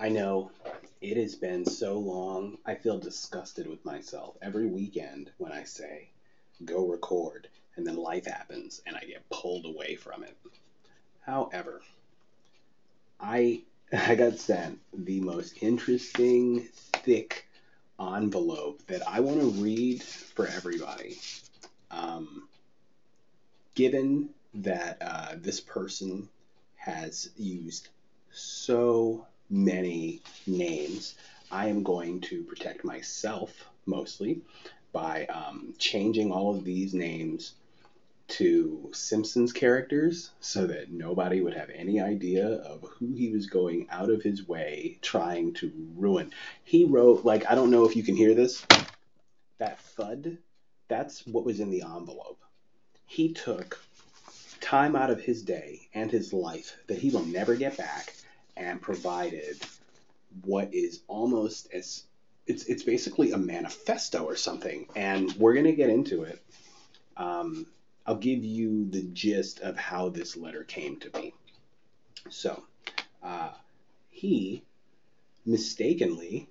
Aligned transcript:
I 0.00 0.08
know 0.08 0.52
it 1.00 1.16
has 1.16 1.34
been 1.34 1.64
so 1.64 1.98
long, 1.98 2.58
I 2.64 2.76
feel 2.76 2.98
disgusted 2.98 3.66
with 3.66 3.84
myself 3.84 4.36
every 4.40 4.66
weekend 4.66 5.30
when 5.38 5.52
I 5.52 5.64
say, 5.64 6.08
go 6.64 6.86
record, 6.86 7.48
and 7.76 7.86
then 7.86 7.96
life 7.96 8.26
happens 8.26 8.80
and 8.86 8.96
I 8.96 9.00
get 9.00 9.28
pulled 9.28 9.64
away 9.66 9.96
from 9.96 10.22
it. 10.22 10.36
However, 11.20 11.82
I 13.20 13.62
I 13.92 14.14
got 14.16 14.38
sent 14.38 14.80
the 14.92 15.20
most 15.20 15.62
interesting, 15.62 16.68
thick 16.92 17.46
envelope 18.00 18.86
that 18.86 19.06
I 19.08 19.20
want 19.20 19.40
to 19.40 19.62
read 19.62 20.02
for 20.02 20.46
everybody. 20.46 21.18
Um, 21.90 22.48
given 23.74 24.30
that 24.54 24.98
uh, 25.00 25.34
this 25.36 25.60
person 25.60 26.28
has 26.76 27.30
used 27.36 27.88
so 28.30 29.26
many 29.50 30.20
names, 30.46 31.14
I 31.50 31.68
am 31.68 31.82
going 31.82 32.20
to 32.22 32.42
protect 32.44 32.84
myself 32.84 33.68
mostly 33.86 34.42
by 34.92 35.26
um, 35.26 35.74
changing 35.78 36.32
all 36.32 36.54
of 36.54 36.64
these 36.64 36.94
names 36.94 37.54
to 38.28 38.90
Simpsons 38.92 39.52
characters 39.52 40.30
so 40.40 40.66
that 40.66 40.90
nobody 40.90 41.40
would 41.40 41.54
have 41.54 41.70
any 41.70 42.00
idea 42.00 42.46
of 42.46 42.82
who 42.82 43.14
he 43.14 43.30
was 43.30 43.46
going 43.46 43.88
out 43.90 44.10
of 44.10 44.22
his 44.22 44.46
way 44.46 44.98
trying 45.00 45.54
to 45.54 45.72
ruin. 45.96 46.30
He 46.64 46.84
wrote, 46.84 47.24
like, 47.24 47.50
I 47.50 47.54
don't 47.54 47.70
know 47.70 47.86
if 47.86 47.96
you 47.96 48.02
can 48.02 48.16
hear 48.16 48.34
this, 48.34 48.66
that 49.58 49.80
thud, 49.80 50.36
that's 50.88 51.26
what 51.26 51.44
was 51.44 51.60
in 51.60 51.70
the 51.70 51.82
envelope. 51.82 52.40
He 53.06 53.32
took 53.32 53.82
time 54.60 54.96
out 54.96 55.10
of 55.10 55.20
his 55.20 55.42
day 55.42 55.88
and 55.94 56.10
his 56.10 56.32
life 56.32 56.76
that 56.86 56.98
he 56.98 57.10
will 57.10 57.24
never 57.24 57.54
get 57.54 57.76
back 57.76 58.14
and 58.56 58.80
provided 58.80 59.56
what 60.44 60.74
is 60.74 61.00
almost 61.08 61.72
as 61.72 62.04
it's 62.46 62.64
it's 62.64 62.82
basically 62.82 63.32
a 63.32 63.38
manifesto 63.38 64.24
or 64.24 64.36
something. 64.36 64.86
And 64.96 65.32
we're 65.34 65.54
going 65.54 65.66
to 65.66 65.72
get 65.72 65.90
into 65.90 66.22
it. 66.22 66.42
Um, 67.16 67.66
I'll 68.06 68.16
give 68.16 68.42
you 68.42 68.88
the 68.88 69.02
gist 69.02 69.60
of 69.60 69.76
how 69.76 70.08
this 70.08 70.36
letter 70.36 70.64
came 70.64 70.98
to 71.00 71.10
be. 71.10 71.34
So, 72.30 72.62
uh, 73.22 73.50
he 74.08 74.62
mistakenly 75.44 76.48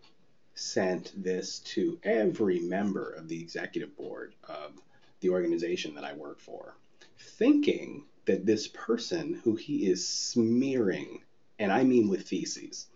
sent 0.53 1.11
this 1.15 1.59
to 1.59 1.99
every 2.03 2.59
member 2.59 3.11
of 3.11 3.27
the 3.27 3.39
executive 3.39 3.95
board 3.97 4.33
of 4.47 4.73
the 5.21 5.29
organization 5.29 5.95
that 5.95 6.03
I 6.03 6.13
work 6.13 6.39
for, 6.39 6.75
thinking 7.19 8.05
that 8.25 8.45
this 8.45 8.67
person 8.67 9.39
who 9.43 9.55
he 9.55 9.89
is 9.89 10.07
smearing, 10.07 11.21
and 11.59 11.71
I 11.71 11.83
mean 11.83 12.09
with 12.09 12.27
feces, 12.27 12.87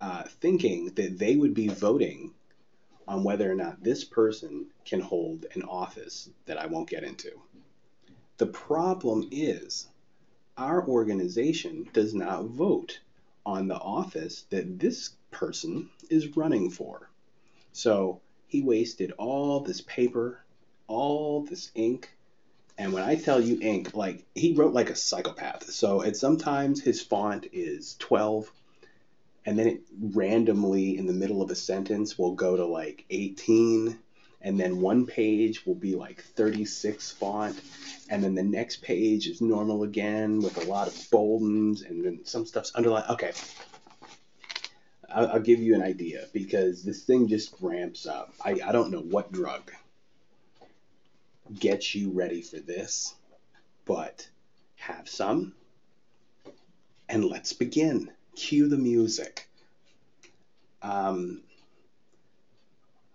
uh, 0.00 0.24
thinking 0.24 0.86
that 0.94 1.18
they 1.18 1.36
would 1.36 1.54
be 1.54 1.68
voting 1.68 2.32
on 3.06 3.24
whether 3.24 3.50
or 3.50 3.54
not 3.54 3.82
this 3.82 4.04
person 4.04 4.66
can 4.84 5.00
hold 5.00 5.46
an 5.54 5.62
office 5.62 6.30
that 6.46 6.58
I 6.58 6.66
won't 6.66 6.88
get 6.88 7.04
into. 7.04 7.30
The 8.38 8.46
problem 8.46 9.28
is 9.30 9.88
our 10.56 10.86
organization 10.86 11.88
does 11.92 12.14
not 12.14 12.44
vote 12.44 13.00
on 13.44 13.68
the 13.68 13.76
office 13.78 14.46
that 14.50 14.78
this 14.78 15.10
person 15.30 15.90
is 16.08 16.36
running 16.36 16.70
for. 16.70 17.10
So 17.72 18.20
he 18.46 18.62
wasted 18.62 19.12
all 19.12 19.60
this 19.60 19.80
paper, 19.82 20.44
all 20.86 21.42
this 21.42 21.70
ink, 21.74 22.10
and 22.80 22.94
when 22.94 23.02
I 23.02 23.14
tell 23.14 23.42
you 23.42 23.58
ink, 23.60 23.94
like 23.94 24.24
he 24.34 24.54
wrote 24.54 24.72
like 24.72 24.88
a 24.88 24.96
psychopath. 24.96 25.70
So 25.70 26.00
it 26.00 26.16
sometimes 26.16 26.80
his 26.80 27.02
font 27.02 27.48
is 27.52 27.94
12 27.98 28.50
and 29.44 29.58
then 29.58 29.66
it 29.66 29.80
randomly 30.00 30.96
in 30.96 31.04
the 31.04 31.12
middle 31.12 31.42
of 31.42 31.50
a 31.50 31.54
sentence 31.54 32.18
will 32.18 32.32
go 32.32 32.56
to 32.56 32.64
like 32.64 33.04
18 33.10 33.98
and 34.40 34.58
then 34.58 34.80
one 34.80 35.04
page 35.04 35.66
will 35.66 35.74
be 35.74 35.94
like 35.94 36.22
36 36.22 37.10
font 37.10 37.60
and 38.08 38.24
then 38.24 38.34
the 38.34 38.42
next 38.42 38.80
page 38.80 39.26
is 39.26 39.42
normal 39.42 39.82
again 39.82 40.40
with 40.40 40.56
a 40.64 40.66
lot 40.66 40.88
of 40.88 40.94
boldens 41.10 41.86
and 41.86 42.02
then 42.02 42.24
some 42.24 42.46
stuff's 42.46 42.72
underlined. 42.74 43.10
Okay. 43.10 43.32
I'll, 45.14 45.32
I'll 45.32 45.40
give 45.40 45.60
you 45.60 45.74
an 45.74 45.82
idea 45.82 46.28
because 46.32 46.82
this 46.82 47.02
thing 47.02 47.28
just 47.28 47.54
ramps 47.60 48.06
up. 48.06 48.32
I, 48.42 48.58
I 48.64 48.72
don't 48.72 48.90
know 48.90 49.02
what 49.02 49.32
drug 49.32 49.70
gets 51.58 51.94
you 51.94 52.10
ready 52.10 52.42
for 52.42 52.58
this 52.58 53.14
but 53.84 54.28
have 54.76 55.08
some 55.08 55.54
and 57.08 57.24
let's 57.24 57.52
begin 57.52 58.10
cue 58.36 58.68
the 58.68 58.78
music 58.78 59.48
um, 60.82 61.42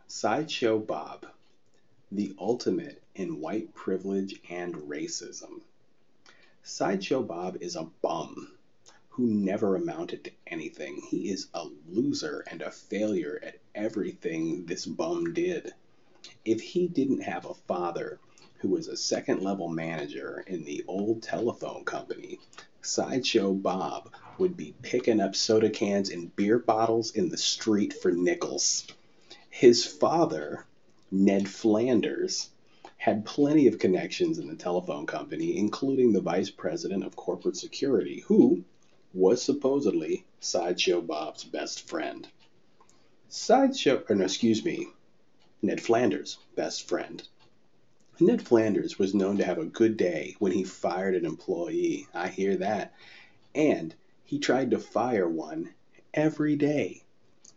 Sideshow 0.07 0.79
Bob, 0.79 1.25
the 2.11 2.35
ultimate 2.39 3.01
in 3.15 3.41
white 3.41 3.73
privilege 3.73 4.39
and 4.49 4.73
racism. 4.75 5.61
Sideshow 6.63 7.21
Bob 7.21 7.57
is 7.59 7.75
a 7.75 7.89
bum 8.01 8.55
who 9.09 9.25
never 9.25 9.75
amounted 9.75 10.23
to 10.23 10.31
anything. 10.47 11.01
He 11.09 11.29
is 11.29 11.47
a 11.53 11.65
loser 11.89 12.45
and 12.49 12.61
a 12.61 12.71
failure 12.71 13.41
at 13.43 13.59
everything 13.73 14.65
this 14.65 14.85
bum 14.85 15.33
did. 15.33 15.73
If 16.45 16.61
he 16.61 16.87
didn't 16.87 17.21
have 17.21 17.45
a 17.45 17.53
father 17.53 18.19
who 18.65 18.71
was 18.71 18.87
a 18.87 18.97
second 18.97 19.43
level 19.43 19.67
manager 19.67 20.43
in 20.47 20.63
the 20.63 20.83
old 20.87 21.21
telephone 21.21 21.85
company, 21.85 22.39
Sideshow 22.81 23.53
Bob 23.53 24.11
would 24.39 24.57
be 24.57 24.73
picking 24.81 25.19
up 25.19 25.35
soda 25.35 25.69
cans 25.69 26.09
and 26.09 26.35
beer 26.35 26.57
bottles 26.57 27.11
in 27.11 27.29
the 27.29 27.37
street 27.37 27.93
for 27.93 28.11
nickels. 28.11 28.87
His 29.51 29.85
father, 29.85 30.65
Ned 31.11 31.47
Flanders, 31.47 32.49
had 32.97 33.23
plenty 33.23 33.67
of 33.67 33.77
connections 33.77 34.39
in 34.39 34.47
the 34.47 34.55
telephone 34.55 35.05
company, 35.05 35.55
including 35.57 36.11
the 36.11 36.19
vice 36.19 36.49
president 36.49 37.03
of 37.03 37.15
corporate 37.15 37.57
security, 37.57 38.21
who 38.21 38.63
was 39.13 39.43
supposedly 39.43 40.25
Sideshow 40.39 41.01
Bob's 41.01 41.43
best 41.43 41.87
friend. 41.87 42.27
Sideshow, 43.29 44.03
or 44.09 44.15
no, 44.15 44.23
excuse 44.23 44.65
me, 44.65 44.87
Ned 45.61 45.79
Flanders' 45.79 46.39
best 46.55 46.87
friend. 46.87 47.21
Ned 48.19 48.41
Flanders 48.47 48.97
was 48.97 49.13
known 49.13 49.37
to 49.37 49.43
have 49.43 49.57
a 49.57 49.65
good 49.65 49.97
day 49.97 50.35
when 50.39 50.53
he 50.53 50.63
fired 50.63 51.15
an 51.15 51.25
employee. 51.25 52.07
I 52.13 52.29
hear 52.29 52.55
that. 52.57 52.93
And 53.53 53.93
he 54.23 54.39
tried 54.39 54.71
to 54.71 54.79
fire 54.79 55.27
one 55.27 55.73
every 56.13 56.55
day. 56.55 57.03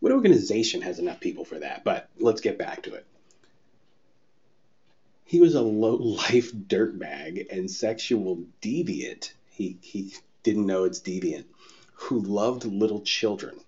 What 0.01 0.11
organization 0.11 0.81
has 0.81 0.99
enough 0.99 1.21
people 1.21 1.45
for 1.45 1.59
that? 1.59 1.85
But 1.85 2.09
let's 2.17 2.41
get 2.41 2.57
back 2.57 2.83
to 2.83 2.93
it. 2.93 3.05
He 5.23 5.39
was 5.39 5.55
a 5.55 5.61
low 5.61 5.95
life 5.95 6.51
dirtbag 6.67 7.47
and 7.51 7.71
sexual 7.71 8.43
deviant. 8.61 9.31
He, 9.49 9.77
he 9.81 10.13
didn't 10.43 10.65
know 10.65 10.83
it's 10.83 10.99
deviant, 10.99 11.45
who 11.93 12.19
loved 12.19 12.65
little 12.65 13.01
children. 13.01 13.59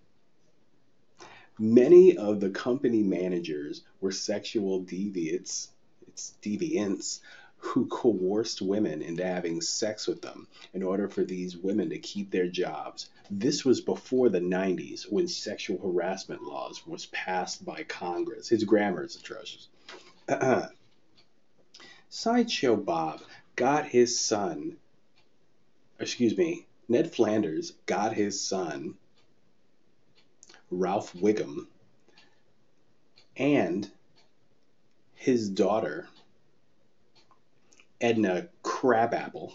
Many 1.57 2.17
of 2.17 2.39
the 2.39 2.49
company 2.49 3.03
managers 3.03 3.83
were 4.01 4.11
sexual 4.11 4.83
deviants, 4.83 5.67
it's 6.11 6.33
deviants, 6.41 7.21
who 7.57 7.85
coerced 7.87 8.61
women 8.61 9.01
into 9.01 9.23
having 9.23 9.61
sex 9.61 10.07
with 10.07 10.21
them 10.21 10.47
in 10.73 10.83
order 10.83 11.07
for 11.07 11.23
these 11.23 11.55
women 11.55 11.89
to 11.89 11.99
keep 11.99 12.31
their 12.31 12.47
jobs. 12.47 13.09
This 13.29 13.63
was 13.63 13.79
before 13.79 14.29
the 14.29 14.39
90s 14.39 15.03
when 15.03 15.27
sexual 15.27 15.77
harassment 15.77 16.43
laws 16.43 16.85
was 16.85 17.05
passed 17.07 17.63
by 17.63 17.83
Congress. 17.83 18.49
His 18.49 18.63
grammar 18.63 19.05
is 19.05 19.15
atrocious. 19.15 19.69
Sideshow 22.09 22.75
Bob 22.75 23.21
got 23.55 23.85
his 23.85 24.19
son, 24.19 24.77
excuse 25.99 26.35
me, 26.35 26.65
Ned 26.89 27.13
Flanders 27.13 27.73
got 27.85 28.13
his 28.13 28.41
son, 28.41 28.95
Ralph 30.71 31.13
Wiggum, 31.13 31.67
and 33.37 33.89
his 35.21 35.49
daughter, 35.49 36.07
Edna 38.01 38.49
Krabappel 38.63 39.53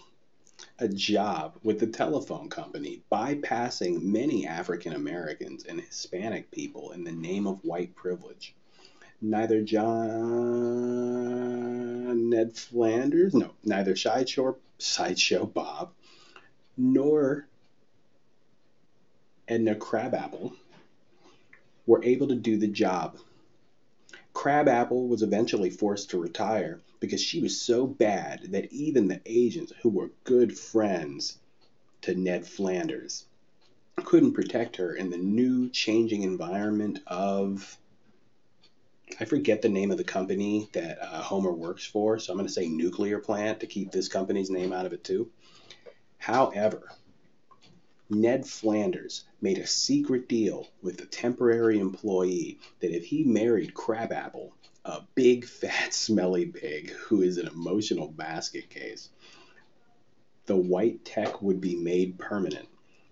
a 0.79 0.87
job 0.87 1.57
with 1.61 1.77
the 1.81 1.87
telephone 1.87 2.47
company, 2.47 3.01
bypassing 3.11 4.01
many 4.01 4.47
African 4.47 4.93
Americans 4.93 5.65
and 5.65 5.81
Hispanic 5.81 6.49
people 6.51 6.93
in 6.93 7.03
the 7.03 7.11
name 7.11 7.47
of 7.47 7.65
white 7.65 7.93
privilege. 7.95 8.55
Neither 9.21 9.61
John 9.61 9.89
Ned 12.29 12.55
Flanders, 12.55 13.33
no, 13.33 13.51
neither 13.65 13.97
Sideshow, 13.97 14.55
Sideshow 14.77 15.45
Bob, 15.45 15.91
nor 16.77 17.45
Edna 19.49 19.75
Krabappel 19.75 20.53
were 21.85 22.01
able 22.05 22.29
to 22.29 22.35
do 22.35 22.55
the 22.55 22.67
job 22.67 23.17
Krabappel 24.37 25.07
was 25.07 25.23
eventually 25.23 25.71
forced 25.71 26.11
to 26.11 26.19
retire 26.19 26.79
because 26.99 27.19
she 27.19 27.41
was 27.41 27.59
so 27.59 27.87
bad 27.87 28.51
that 28.51 28.71
even 28.71 29.07
the 29.07 29.19
agents 29.25 29.73
who 29.81 29.89
were 29.89 30.11
good 30.25 30.55
friends 30.55 31.39
to 32.01 32.13
Ned 32.13 32.45
Flanders 32.45 33.25
couldn't 33.95 34.33
protect 34.33 34.75
her 34.75 34.93
in 34.93 35.09
the 35.09 35.17
new 35.17 35.69
changing 35.69 36.21
environment 36.21 36.99
of 37.07 37.79
I 39.19 39.25
forget 39.25 39.63
the 39.63 39.69
name 39.69 39.89
of 39.89 39.97
the 39.97 40.03
company 40.03 40.69
that 40.73 41.01
uh, 41.01 41.23
Homer 41.23 41.51
works 41.51 41.87
for, 41.87 42.19
so 42.19 42.31
I'm 42.31 42.37
going 42.37 42.45
to 42.45 42.53
say 42.53 42.67
nuclear 42.67 43.17
plant 43.17 43.61
to 43.61 43.65
keep 43.65 43.91
this 43.91 44.07
company's 44.07 44.51
name 44.51 44.71
out 44.71 44.85
of 44.85 44.93
it 44.93 45.03
too. 45.03 45.31
However, 46.19 46.91
Ned 48.09 48.47
Flanders 48.47 49.25
made 49.41 49.57
a 49.57 49.67
secret 49.67 50.29
deal 50.29 50.69
with 50.81 51.01
a 51.01 51.05
temporary 51.05 51.77
employee 51.77 52.57
that 52.79 52.95
if 52.95 53.03
he 53.03 53.25
married 53.25 53.73
Krabappel, 53.73 54.51
a 54.85 55.01
big, 55.13 55.43
fat, 55.59 55.93
smelly 55.93 56.45
pig 56.45 56.91
who 56.91 57.21
is 57.21 57.37
an 57.37 57.47
emotional 57.47 58.07
basket 58.07 58.69
case, 58.69 59.09
the 60.45 60.55
white 60.55 61.03
tech 61.03 61.41
would 61.41 61.59
be 61.59 61.75
made 61.75 62.17
permanent. 62.17 62.69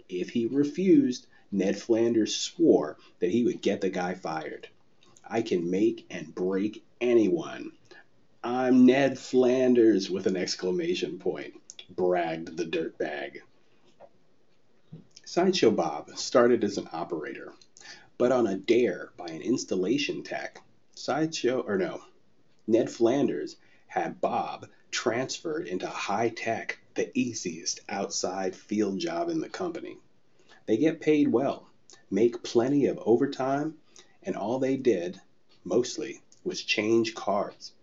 If 0.07 0.30
he 0.30 0.45
refused, 0.45 1.27
Ned 1.51 1.77
Flanders 1.77 2.33
swore 2.33 2.97
that 3.19 3.31
he 3.31 3.44
would 3.44 3.62
get 3.62 3.81
the 3.81 3.89
guy 3.89 4.13
fired. 4.13 4.69
I 5.25 5.42
can 5.42 5.69
make 5.69 6.06
and 6.09 6.33
break 6.33 6.86
anyone. 7.01 7.74
I'm 8.42 8.86
Ned 8.86 9.19
Flanders 9.19 10.09
with 10.09 10.25
an 10.25 10.38
exclamation 10.38 11.19
point, 11.19 11.56
bragged 11.89 12.56
the 12.56 12.65
dirtbag. 12.65 13.42
Sideshow 15.27 15.72
Bob 15.72 16.16
started 16.18 16.63
as 16.63 16.77
an 16.77 16.88
operator, 16.94 17.51
but 18.18 18.31
on 18.31 18.45
a 18.45 18.56
dare 18.56 19.12
by 19.18 19.25
an 19.25 19.42
installation 19.42 20.22
tech, 20.22 20.62
Sideshow, 20.94 21.62
or 21.62 21.77
no, 21.77 22.04
Ned 22.68 22.92
Flanders 22.92 23.57
had 23.88 24.22
Bob 24.22 24.69
transferred 24.92 25.68
into 25.68 25.88
high 25.88 26.30
tech, 26.30 26.77
the 26.94 27.12
easiest 27.18 27.81
outside 27.89 28.56
field 28.56 29.00
job 29.00 29.27
in 29.30 29.39
the 29.39 29.50
company. 29.50 29.98
They 30.68 30.77
get 30.77 31.01
paid 31.01 31.28
well, 31.30 31.68
make 32.12 32.44
plenty 32.44 32.86
of 32.86 33.00
overtime, 33.00 33.78
and 34.21 34.38
all 34.38 34.60
they 34.60 34.78
did, 34.78 35.19
mostly, 35.63 36.21
was 36.44 36.62
change 36.62 37.16
cards. 37.16 37.74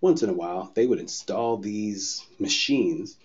Once 0.00 0.22
in 0.22 0.30
a 0.30 0.34
while, 0.34 0.70
they 0.74 0.86
would 0.86 1.00
install 1.00 1.58
these 1.58 2.24
machines, 2.38 3.16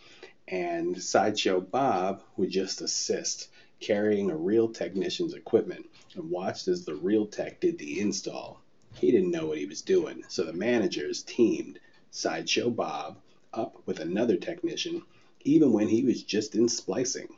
and 0.48 1.02
Sideshow 1.02 1.62
Bob 1.62 2.24
would 2.36 2.50
just 2.50 2.82
assist 2.82 3.48
carrying 3.80 4.30
a 4.30 4.36
real 4.36 4.68
technician's 4.68 5.34
equipment 5.34 5.86
and 6.16 6.30
watched 6.30 6.68
as 6.68 6.86
the 6.86 6.96
real 6.96 7.26
tech 7.26 7.60
did 7.60 7.78
the 7.78 8.00
install. 8.00 8.62
He 8.96 9.12
didn't 9.12 9.32
know 9.32 9.48
what 9.48 9.58
he 9.58 9.66
was 9.66 9.82
doing, 9.82 10.24
so 10.28 10.44
the 10.44 10.54
managers 10.54 11.24
teamed 11.24 11.80
Sideshow 12.12 12.70
Bob 12.70 13.18
up 13.54 13.82
with 13.86 14.00
another 14.00 14.38
technician 14.38 15.04
even 15.42 15.72
when 15.72 15.88
he 15.88 16.04
was 16.04 16.24
just 16.24 16.56
in 16.56 16.68
splicing. 16.68 17.30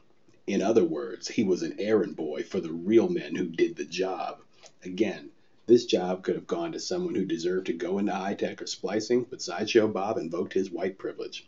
In 0.47 0.61
other 0.61 0.83
words, 0.83 1.27
he 1.27 1.43
was 1.43 1.61
an 1.61 1.79
errand 1.79 2.15
boy 2.15 2.43
for 2.43 2.59
the 2.59 2.71
real 2.71 3.07
men 3.07 3.35
who 3.35 3.47
did 3.47 3.75
the 3.75 3.85
job. 3.85 4.41
Again, 4.83 5.29
this 5.67 5.85
job 5.85 6.23
could 6.23 6.35
have 6.35 6.47
gone 6.47 6.71
to 6.71 6.79
someone 6.79 7.13
who 7.13 7.25
deserved 7.25 7.67
to 7.67 7.73
go 7.73 7.99
into 7.99 8.13
high 8.13 8.33
tech 8.33 8.61
or 8.61 8.67
splicing, 8.67 9.27
but 9.29 9.41
Sideshow 9.41 9.87
Bob 9.87 10.17
invoked 10.17 10.53
his 10.53 10.71
white 10.71 10.97
privilege. 10.97 11.45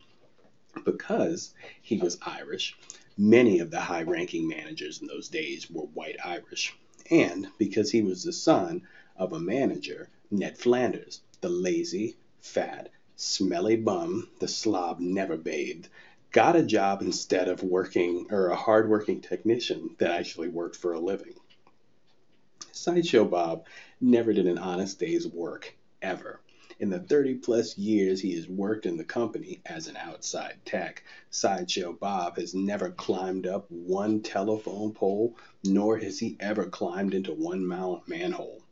Because 0.86 1.54
he 1.82 1.98
was 1.98 2.20
Irish, 2.22 2.78
Many 3.18 3.60
of 3.60 3.70
the 3.70 3.82
high 3.82 4.02
ranking 4.02 4.48
managers 4.48 5.00
in 5.00 5.08
those 5.08 5.30
days 5.30 5.70
were 5.70 5.84
white 5.84 6.16
Irish, 6.26 6.76
and 7.12 7.48
because 7.60 7.92
he 7.92 8.02
was 8.02 8.24
the 8.24 8.34
son 8.34 8.88
of 9.16 9.34
a 9.34 9.40
manager, 9.40 10.10
Ned 10.32 10.58
Flanders, 10.58 11.22
the 11.40 11.50
lazy, 11.50 12.16
fat, 12.40 12.90
smelly 13.16 13.76
bum 13.76 14.30
the 14.40 14.48
slob 14.48 15.00
never 15.00 15.38
bathed, 15.38 15.90
got 16.32 16.56
a 16.56 16.64
job 16.64 17.04
instead 17.04 17.48
of 17.48 17.62
working 17.62 18.26
or 18.32 18.48
a 18.48 18.56
hard 18.56 18.90
working 18.90 19.22
technician 19.22 19.96
that 20.00 20.10
actually 20.10 20.48
worked 20.48 20.76
for 20.76 20.94
a 20.94 21.00
living. 21.00 21.36
Sideshow 22.72 23.26
Bob 23.26 23.68
never 24.02 24.34
did 24.34 24.48
an 24.48 24.58
honest 24.58 24.98
day's 24.98 25.28
work, 25.28 25.76
ever. 26.02 26.40
In 26.80 26.90
the 26.90 27.00
30 27.00 27.36
plus 27.36 27.78
years 27.78 28.22
he 28.22 28.34
has 28.34 28.50
worked 28.50 28.88
in 28.88 28.98
the 28.98 29.04
company 29.04 29.62
as 29.64 29.88
an 29.88 29.96
outside 29.96 30.58
tech, 30.66 31.04
Sideshow 31.30 31.94
Bob 31.94 32.38
has 32.38 32.56
never 32.56 32.90
climbed 32.90 33.46
up 33.46 33.70
one 33.70 34.22
telephone 34.22 34.92
pole, 34.92 35.38
nor 35.64 36.00
has 36.00 36.18
he 36.18 36.36
ever 36.40 36.66
climbed 36.66 37.14
into 37.14 37.32
one 37.32 37.68
manhole. 38.08 38.64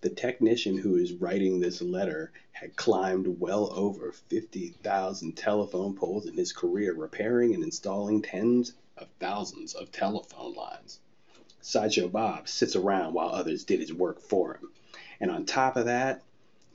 The 0.00 0.10
technician 0.10 0.78
who 0.78 0.96
is 0.96 1.12
writing 1.12 1.60
this 1.60 1.80
letter 1.80 2.32
had 2.50 2.74
climbed 2.74 3.38
well 3.38 3.72
over 3.72 4.10
50,000 4.10 5.36
telephone 5.36 5.94
poles 5.94 6.26
in 6.26 6.36
his 6.36 6.52
career, 6.52 6.92
repairing 6.92 7.54
and 7.54 7.62
installing 7.62 8.20
tens 8.20 8.72
of 8.96 9.06
thousands 9.20 9.74
of 9.74 9.92
telephone 9.92 10.54
lines. 10.54 10.98
Sideshow 11.60 12.08
Bob 12.08 12.48
sits 12.48 12.74
around 12.74 13.14
while 13.14 13.28
others 13.28 13.62
did 13.62 13.78
his 13.78 13.94
work 13.94 14.20
for 14.20 14.54
him. 14.54 14.70
And 15.20 15.30
on 15.30 15.46
top 15.46 15.76
of 15.76 15.86
that, 15.86 16.22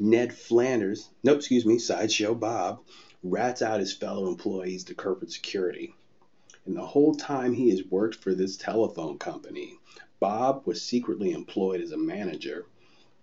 Ned 0.06 0.34
Flanders, 0.34 1.12
no, 1.24 1.34
excuse 1.34 1.66
me, 1.66 1.80
Sideshow 1.80 2.36
Bob, 2.36 2.84
rats 3.24 3.62
out 3.62 3.80
his 3.80 3.94
fellow 3.94 4.28
employees 4.28 4.84
to 4.84 4.94
corporate 4.94 5.32
security. 5.32 5.96
And 6.66 6.76
the 6.76 6.86
whole 6.86 7.16
time 7.16 7.54
he 7.54 7.70
has 7.70 7.86
worked 7.86 8.16
for 8.16 8.36
this 8.36 8.58
telephone 8.58 9.18
company, 9.18 9.80
Bob 10.20 10.68
was 10.68 10.82
secretly 10.82 11.32
employed 11.32 11.80
as 11.80 11.94
a 11.94 11.98
manager. 11.98 12.66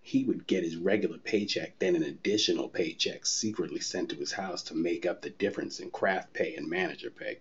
He 0.01 0.25
would 0.25 0.47
get 0.47 0.65
his 0.65 0.77
regular 0.77 1.19
paycheck, 1.19 1.79
then 1.79 1.97
an 1.97 2.03
additional 2.03 2.71
paycheck 2.71 3.27
secretly 3.27 3.81
sent 3.81 4.09
to 4.09 4.17
his 4.17 4.33
house 4.33 4.63
to 4.63 4.75
make 4.75 5.05
up 5.05 5.21
the 5.21 5.29
difference 5.29 5.81
in 5.81 5.91
craft 5.91 6.33
pay 6.33 6.55
and 6.55 6.67
manager 6.67 7.11
pay. 7.11 7.41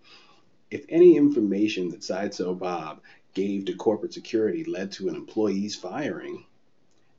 If 0.69 0.83
any 0.89 1.15
information 1.15 1.91
that 1.91 2.03
Sideshow 2.03 2.55
Bob 2.55 3.01
gave 3.33 3.63
to 3.67 3.73
corporate 3.73 4.13
security 4.13 4.65
led 4.65 4.91
to 4.91 5.07
an 5.07 5.15
employee's 5.15 5.75
firing, 5.75 6.43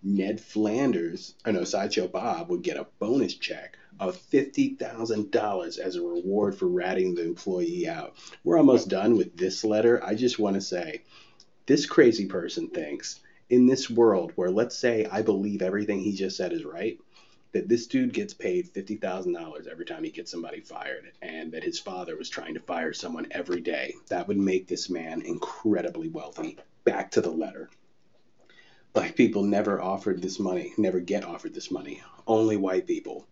Ned 0.03 0.41
Flanders, 0.41 1.35
or 1.45 1.53
no, 1.53 1.65
Sideshow 1.65 2.09
Bob 2.09 2.49
would 2.49 2.63
get 2.63 2.79
a 2.79 2.87
bonus 2.99 3.35
check 3.35 3.77
of 3.99 4.17
$50,000 4.17 5.79
as 5.79 5.97
a 5.97 6.03
reward 6.03 6.55
for 6.55 6.67
ratting 6.67 7.15
the 7.15 7.25
employee 7.25 7.87
out. 7.87 8.17
We're 8.43 8.57
almost 8.59 8.89
done 8.89 9.17
with 9.17 9.37
this 9.37 9.63
letter. 9.63 10.03
I 10.03 10.15
just 10.15 10.39
want 10.39 10.55
to 10.55 10.63
say 10.63 11.03
this 11.67 11.85
crazy 11.85 12.27
person 12.27 12.69
thinks 12.69 13.21
in 13.51 13.67
this 13.67 13.91
world 13.91 14.33
where, 14.37 14.51
let's 14.51 14.77
say, 14.77 15.05
I 15.05 15.23
believe 15.23 15.61
everything 15.61 16.01
he 16.01 16.15
just 16.15 16.37
said 16.37 16.53
is 16.53 16.65
right, 16.65 16.99
that 17.53 17.69
this 17.69 17.87
dude 17.87 18.15
gets 18.15 18.33
paid 18.33 18.73
$50,000 18.73 19.67
every 19.67 19.85
time 19.85 20.05
he 20.05 20.11
gets 20.11 20.31
somebody 20.31 20.61
fired, 20.61 21.11
and 21.21 21.53
that 21.53 21.65
his 21.65 21.79
father 21.79 22.17
was 22.17 22.31
trying 22.31 22.55
to 22.55 22.61
fire 22.61 22.93
someone 22.93 23.27
every 23.33 23.61
day. 23.61 23.95
That 24.09 24.29
would 24.29 24.39
make 24.39 24.67
this 24.67 24.89
man 24.89 25.21
incredibly 25.23 26.09
wealthy. 26.09 26.59
Back 26.85 27.11
to 27.13 27.21
the 27.21 27.31
letter. 27.31 27.69
Black 28.93 29.15
people 29.15 29.45
never 29.45 29.81
offered 29.81 30.21
this 30.21 30.41
money, 30.41 30.73
never 30.77 30.99
get 30.99 31.25
offered 31.25 31.55
this 31.55 31.71
money. 31.71 32.03
Only 32.27 32.57
white 32.57 32.87
people. 32.87 33.27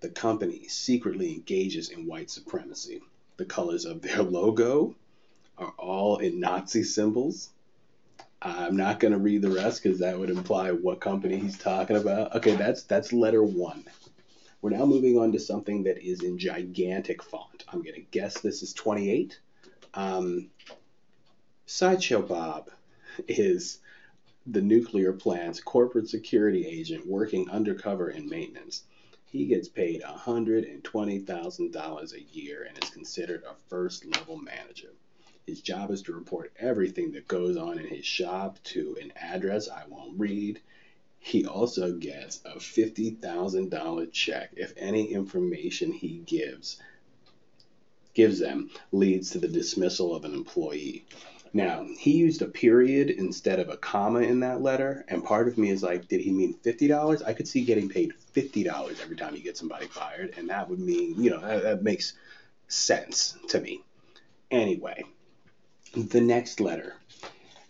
The 0.00 0.08
company 0.08 0.68
secretly 0.68 1.34
engages 1.34 1.88
in 1.88 2.06
white 2.06 2.30
supremacy. 2.30 3.02
The 3.36 3.44
colors 3.44 3.84
of 3.84 4.02
their 4.02 4.22
logo 4.22 4.94
are 5.58 5.74
all 5.78 6.18
in 6.18 6.38
Nazi 6.40 6.84
symbols. 6.84 7.50
I'm 8.40 8.76
not 8.76 8.98
going 8.98 9.12
to 9.12 9.18
read 9.18 9.42
the 9.42 9.50
rest 9.50 9.82
because 9.82 10.00
that 10.00 10.18
would 10.18 10.30
imply 10.30 10.72
what 10.72 11.00
company 11.00 11.38
he's 11.38 11.58
talking 11.58 11.96
about. 11.96 12.34
Okay, 12.36 12.56
that's 12.56 12.82
that's 12.82 13.12
letter 13.12 13.42
one. 13.42 13.84
We're 14.60 14.70
now 14.70 14.84
moving 14.84 15.18
on 15.18 15.32
to 15.32 15.40
something 15.40 15.84
that 15.84 15.98
is 15.98 16.22
in 16.22 16.38
gigantic 16.38 17.22
font. 17.22 17.64
I'm 17.72 17.82
going 17.82 17.96
to 17.96 18.06
guess 18.10 18.40
this 18.40 18.62
is 18.62 18.72
28. 18.72 19.38
Um, 19.94 20.50
Sideshow 21.66 22.22
Bob 22.22 22.70
is 23.28 23.78
the 24.46 24.60
nuclear 24.60 25.12
plant's 25.12 25.60
corporate 25.60 26.08
security 26.08 26.66
agent 26.66 27.06
working 27.06 27.48
undercover 27.50 28.10
in 28.10 28.28
maintenance. 28.28 28.82
He 29.24 29.46
gets 29.46 29.68
paid 29.68 30.02
$120,000 30.02 32.12
a 32.12 32.36
year 32.36 32.66
and 32.68 32.76
is 32.82 32.90
considered 32.90 33.44
a 33.44 33.54
first 33.68 34.04
level 34.04 34.36
manager. 34.36 34.92
His 35.46 35.60
job 35.60 35.90
is 35.90 36.02
to 36.02 36.12
report 36.12 36.52
everything 36.58 37.12
that 37.12 37.28
goes 37.28 37.56
on 37.56 37.78
in 37.78 37.86
his 37.86 38.04
shop 38.04 38.58
to 38.64 38.96
an 39.00 39.12
address 39.16 39.68
I 39.68 39.84
won't 39.88 40.18
read. 40.18 40.60
He 41.18 41.46
also 41.46 41.92
gets 41.92 42.40
a 42.44 42.56
$50,000 42.56 44.12
check 44.12 44.50
if 44.56 44.74
any 44.76 45.12
information 45.12 45.92
he 45.92 46.18
gives 46.26 46.80
gives 48.14 48.40
them 48.40 48.70
leads 48.90 49.30
to 49.30 49.38
the 49.38 49.48
dismissal 49.48 50.14
of 50.14 50.24
an 50.24 50.34
employee. 50.34 51.04
Now, 51.54 51.86
he 51.98 52.12
used 52.12 52.40
a 52.40 52.46
period 52.46 53.10
instead 53.10 53.58
of 53.58 53.68
a 53.68 53.76
comma 53.76 54.20
in 54.20 54.40
that 54.40 54.62
letter, 54.62 55.04
and 55.08 55.22
part 55.22 55.48
of 55.48 55.58
me 55.58 55.68
is 55.68 55.82
like, 55.82 56.08
did 56.08 56.20
he 56.20 56.32
mean 56.32 56.54
$50? 56.64 57.22
I 57.26 57.34
could 57.34 57.46
see 57.46 57.62
getting 57.62 57.90
paid 57.90 58.14
$50 58.34 59.02
every 59.02 59.16
time 59.16 59.36
you 59.36 59.42
get 59.42 59.58
somebody 59.58 59.86
fired, 59.86 60.32
and 60.38 60.48
that 60.48 60.70
would 60.70 60.78
mean, 60.78 61.22
you 61.22 61.30
know, 61.30 61.40
that, 61.40 61.62
that 61.62 61.82
makes 61.82 62.14
sense 62.68 63.36
to 63.48 63.60
me. 63.60 63.82
Anyway, 64.50 65.04
the 65.94 66.20
next 66.22 66.60
letter. 66.60 66.94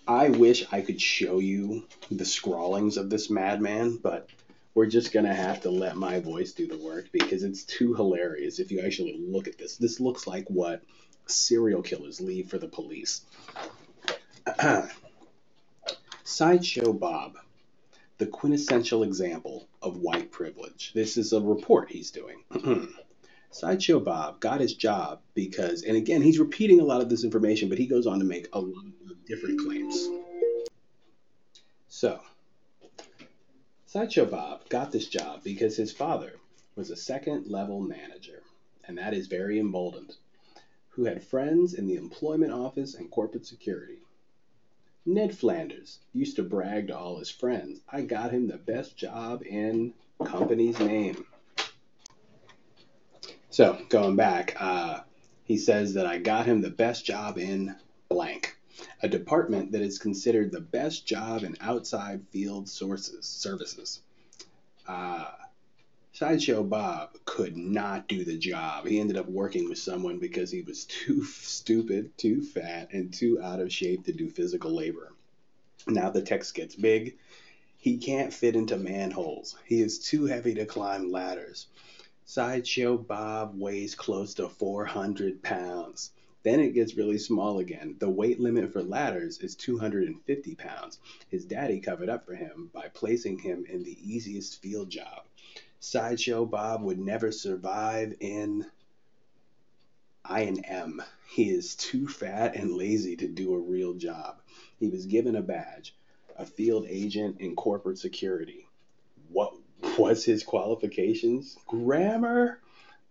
I 0.07 0.29
wish 0.31 0.65
I 0.73 0.81
could 0.81 1.01
show 1.01 1.39
you 1.39 1.85
the 2.11 2.25
scrawlings 2.25 2.97
of 2.97 3.11
this 3.11 3.31
madman, 3.31 3.97
but 3.97 4.29
we're 4.75 4.87
just 4.87 5.12
going 5.12 5.27
to 5.27 5.35
have 5.35 5.61
to 5.62 5.71
let 5.71 5.97
my 5.97 6.21
voice 6.21 6.53
do 6.53 6.67
the 6.67 6.79
work 6.79 7.09
because 7.12 7.43
it's 7.43 7.65
too 7.65 7.95
hilarious 7.95 8.59
if 8.59 8.71
you 8.71 8.81
actually 8.81 9.19
look 9.19 9.49
at 9.49 9.59
this. 9.59 9.77
This 9.77 10.01
looks 10.01 10.27
like 10.27 10.49
what 10.49 10.83
serial 11.26 11.83
killers 11.83 12.21
leave 12.21 12.49
for 12.49 12.59
the 12.59 12.69
police. 12.69 13.23
Sideshow 16.25 16.93
Bob, 16.93 17.37
the 18.19 18.26
quintessential 18.26 19.02
example 19.02 19.69
of 19.83 19.99
white 19.99 20.31
privilege. 20.31 20.93
This 20.95 21.17
is 21.17 21.33
a 21.33 21.41
report 21.41 21.91
he's 21.91 22.11
doing. 22.11 22.43
Sideshow 23.50 24.00
Bob 24.00 24.41
got 24.41 24.61
his 24.61 24.75
job 24.75 25.21
because, 25.35 25.83
and 25.83 25.97
again, 25.97 26.23
he's 26.23 26.38
repeating 26.38 26.81
a 26.81 26.85
lot 26.85 27.02
of 27.02 27.11
this 27.11 27.23
information, 27.23 27.69
but 27.69 27.79
he 27.79 27.87
goes 27.87 28.07
on 28.07 28.19
to 28.19 28.25
make 28.25 28.49
a 28.55 28.61
lot 28.61 28.87
of 29.11 29.26
different 29.26 29.61
claims. 29.61 30.09
So, 31.88 32.21
Sideshow 33.85 34.25
Bob 34.25 34.69
got 34.71 34.91
this 34.91 35.07
job 35.07 35.45
because 35.45 35.76
his 35.76 35.93
father 35.93 36.33
was 36.76 36.91
a 36.91 36.97
second 36.97 37.47
level 37.47 37.81
manager, 37.81 38.43
and 38.85 38.97
that 38.97 39.12
is 39.12 39.26
very 39.26 39.61
emboldened, 39.61 40.17
who 40.92 41.04
had 41.04 41.22
friends 41.22 41.75
in 41.75 41.87
the 41.87 41.96
employment 41.96 42.52
office 42.52 42.94
and 42.94 43.11
corporate 43.11 43.46
security. 43.46 43.99
Ned 45.04 45.37
Flanders 45.37 45.99
used 46.12 46.37
to 46.37 46.42
brag 46.42 46.88
to 46.88 46.96
all 46.96 47.18
his 47.18 47.30
friends, 47.30 47.80
I 47.88 48.02
got 48.02 48.30
him 48.30 48.46
the 48.46 48.58
best 48.58 48.96
job 48.96 49.42
in 49.44 49.94
company's 50.25 50.78
name. 50.78 51.26
So, 53.50 53.78
going 53.88 54.16
back, 54.16 54.56
uh, 54.58 55.00
he 55.44 55.58
says 55.58 55.94
that 55.94 56.06
I 56.06 56.18
got 56.18 56.46
him 56.46 56.61
the 56.61 56.70
best 56.70 57.04
job 57.04 57.37
in 57.37 57.75
blank, 58.08 58.56
a 59.02 59.08
department 59.08 59.72
that 59.72 59.82
is 59.82 59.99
considered 59.99 60.52
the 60.52 60.61
best 60.61 61.06
job 61.06 61.42
in 61.42 61.56
outside 61.61 62.22
field 62.30 62.68
sources 62.68 63.26
services. 63.26 64.00
Uh, 64.87 65.30
Sideshow 66.14 66.62
Bob 66.62 67.16
could 67.25 67.57
not 67.57 68.07
do 68.07 68.23
the 68.23 68.37
job. 68.37 68.87
He 68.87 69.00
ended 69.00 69.16
up 69.16 69.31
working 69.31 69.66
with 69.66 69.78
someone 69.78 70.19
because 70.19 70.50
he 70.50 70.61
was 70.61 70.85
too 70.85 71.25
stupid, 71.25 72.19
too 72.19 72.42
fat, 72.42 72.92
and 72.92 73.11
too 73.11 73.40
out 73.40 73.61
of 73.61 73.73
shape 73.73 74.04
to 74.04 74.12
do 74.12 74.28
physical 74.28 74.73
labor. 74.73 75.14
Now 75.87 76.11
the 76.11 76.21
text 76.21 76.54
gets 76.54 76.75
big. 76.75 77.16
He 77.78 77.97
can't 77.97 78.31
fit 78.31 78.57
into 78.57 78.76
manholes. 78.76 79.57
He 79.64 79.81
is 79.81 80.00
too 80.00 80.26
heavy 80.26 80.52
to 80.54 80.66
climb 80.66 81.11
ladders. 81.11 81.69
Sideshow 82.26 82.99
Bob 82.99 83.59
weighs 83.59 83.95
close 83.95 84.35
to 84.35 84.50
400 84.50 85.42
pounds. 85.42 86.11
Then 86.42 86.61
it 86.61 86.75
gets 86.75 86.95
really 86.95 87.19
small 87.19 87.59
again. 87.59 87.97
The 87.99 88.11
weight 88.11 88.38
limit 88.38 88.71
for 88.71 88.83
ladders 88.83 89.38
is 89.38 89.57
250 89.57 90.57
pounds. 90.57 90.99
His 91.31 91.47
daddy 91.47 91.81
covered 91.81 92.11
up 92.11 92.26
for 92.26 92.35
him 92.35 92.69
by 92.75 92.88
placing 92.88 93.38
him 93.38 93.64
in 93.66 93.83
the 93.83 93.97
easiest 94.02 94.61
field 94.61 94.90
job. 94.90 95.23
Sideshow 95.83 96.45
Bob 96.45 96.81
would 96.85 97.01
never 97.01 97.33
survive 97.33 98.15
in 98.21 98.65
I 100.25 100.43
and 100.43 100.65
M. 100.65 101.03
He 101.29 101.51
is 101.51 101.75
too 101.75 102.07
fat 102.07 102.55
and 102.55 102.77
lazy 102.77 103.17
to 103.17 103.27
do 103.27 103.53
a 103.53 103.59
real 103.59 103.95
job. 103.95 104.41
He 104.79 104.87
was 104.87 105.07
given 105.07 105.35
a 105.35 105.43
badge, 105.43 105.97
a 106.37 106.47
field 106.47 106.87
agent 106.89 107.41
in 107.41 107.57
corporate 107.57 107.99
security. 107.99 108.69
What 109.33 109.55
was 109.99 110.25
his 110.25 110.45
qualifications? 110.45 111.59
Grammar. 111.67 112.61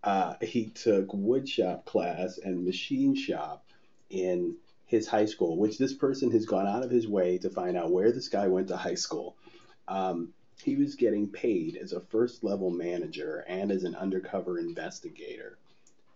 Uh, 0.02 0.36
he 0.40 0.70
took 0.70 1.08
woodshop 1.08 1.84
class 1.84 2.38
and 2.38 2.64
machine 2.64 3.14
shop 3.14 3.66
in 4.08 4.56
his 4.86 5.06
high 5.06 5.26
school, 5.26 5.58
which 5.58 5.76
this 5.76 5.92
person 5.92 6.30
has 6.30 6.46
gone 6.46 6.66
out 6.66 6.82
of 6.82 6.90
his 6.90 7.06
way 7.06 7.36
to 7.36 7.50
find 7.50 7.76
out 7.76 7.92
where 7.92 8.12
this 8.12 8.28
guy 8.28 8.48
went 8.48 8.68
to 8.68 8.78
high 8.78 8.94
school. 8.94 9.36
Um, 9.88 10.32
he 10.62 10.76
was 10.76 10.94
getting 10.94 11.28
paid 11.28 11.76
as 11.76 11.92
a 11.92 12.00
first 12.00 12.44
level 12.44 12.70
manager 12.70 13.44
and 13.48 13.70
as 13.72 13.84
an 13.84 13.94
undercover 13.94 14.58
investigator. 14.58 15.58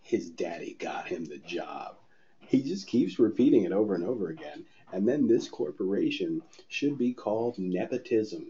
His 0.01 0.29
daddy 0.29 0.75
got 0.79 1.07
him 1.07 1.25
the 1.25 1.37
job. 1.37 1.97
He 2.39 2.63
just 2.63 2.87
keeps 2.87 3.19
repeating 3.19 3.65
it 3.65 3.73
over 3.73 3.93
and 3.93 4.05
over 4.05 4.29
again. 4.29 4.65
And 4.93 5.07
then 5.07 5.27
this 5.27 5.49
corporation 5.49 6.41
should 6.69 6.97
be 6.97 7.13
called 7.13 7.59
nepotism. 7.59 8.45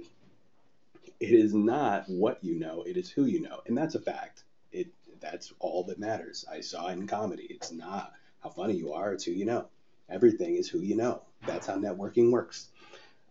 It 1.20 1.32
is 1.32 1.56
not 1.56 2.08
what 2.08 2.44
you 2.44 2.60
know, 2.60 2.84
it 2.84 2.96
is 2.96 3.10
who 3.10 3.26
you 3.26 3.42
know. 3.42 3.62
And 3.66 3.76
that's 3.76 3.96
a 3.96 4.00
fact. 4.00 4.44
It 4.72 4.88
that's 5.20 5.52
all 5.60 5.84
that 5.86 5.98
matters. 5.98 6.46
I 6.50 6.62
saw 6.62 6.90
it 6.90 6.94
in 6.94 7.08
comedy. 7.08 7.48
It's 7.50 7.72
not 7.72 8.14
how 8.40 8.50
funny 8.50 8.76
you 8.76 8.94
are, 8.94 9.14
it's 9.14 9.24
who 9.24 9.32
you 9.32 9.46
know. 9.46 9.66
Everything 10.10 10.56
is 10.56 10.70
who 10.70 10.80
you 10.80 10.96
know. 10.96 11.24
That's 11.48 11.66
how 11.66 11.76
networking 11.78 12.32
works. 12.32 12.70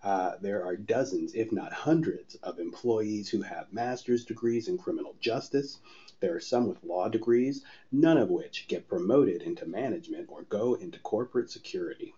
Uh, 0.07 0.37
there 0.41 0.63
are 0.63 0.77
dozens, 0.77 1.35
if 1.35 1.51
not 1.51 1.73
hundreds, 1.73 2.37
of 2.37 2.61
employees 2.61 3.29
who 3.29 3.43
have 3.43 3.73
master's 3.73 4.25
degrees 4.25 4.69
in 4.69 4.79
criminal 4.79 5.17
justice. 5.19 5.81
There 6.21 6.33
are 6.37 6.41
some 6.41 6.69
with 6.69 6.85
law 6.85 7.09
degrees, 7.09 7.65
none 7.91 8.17
of 8.17 8.31
which 8.31 8.69
get 8.69 8.87
promoted 8.87 9.43
into 9.43 9.67
management 9.67 10.29
or 10.31 10.43
go 10.43 10.75
into 10.75 11.01
corporate 11.01 11.51
security. 11.51 12.15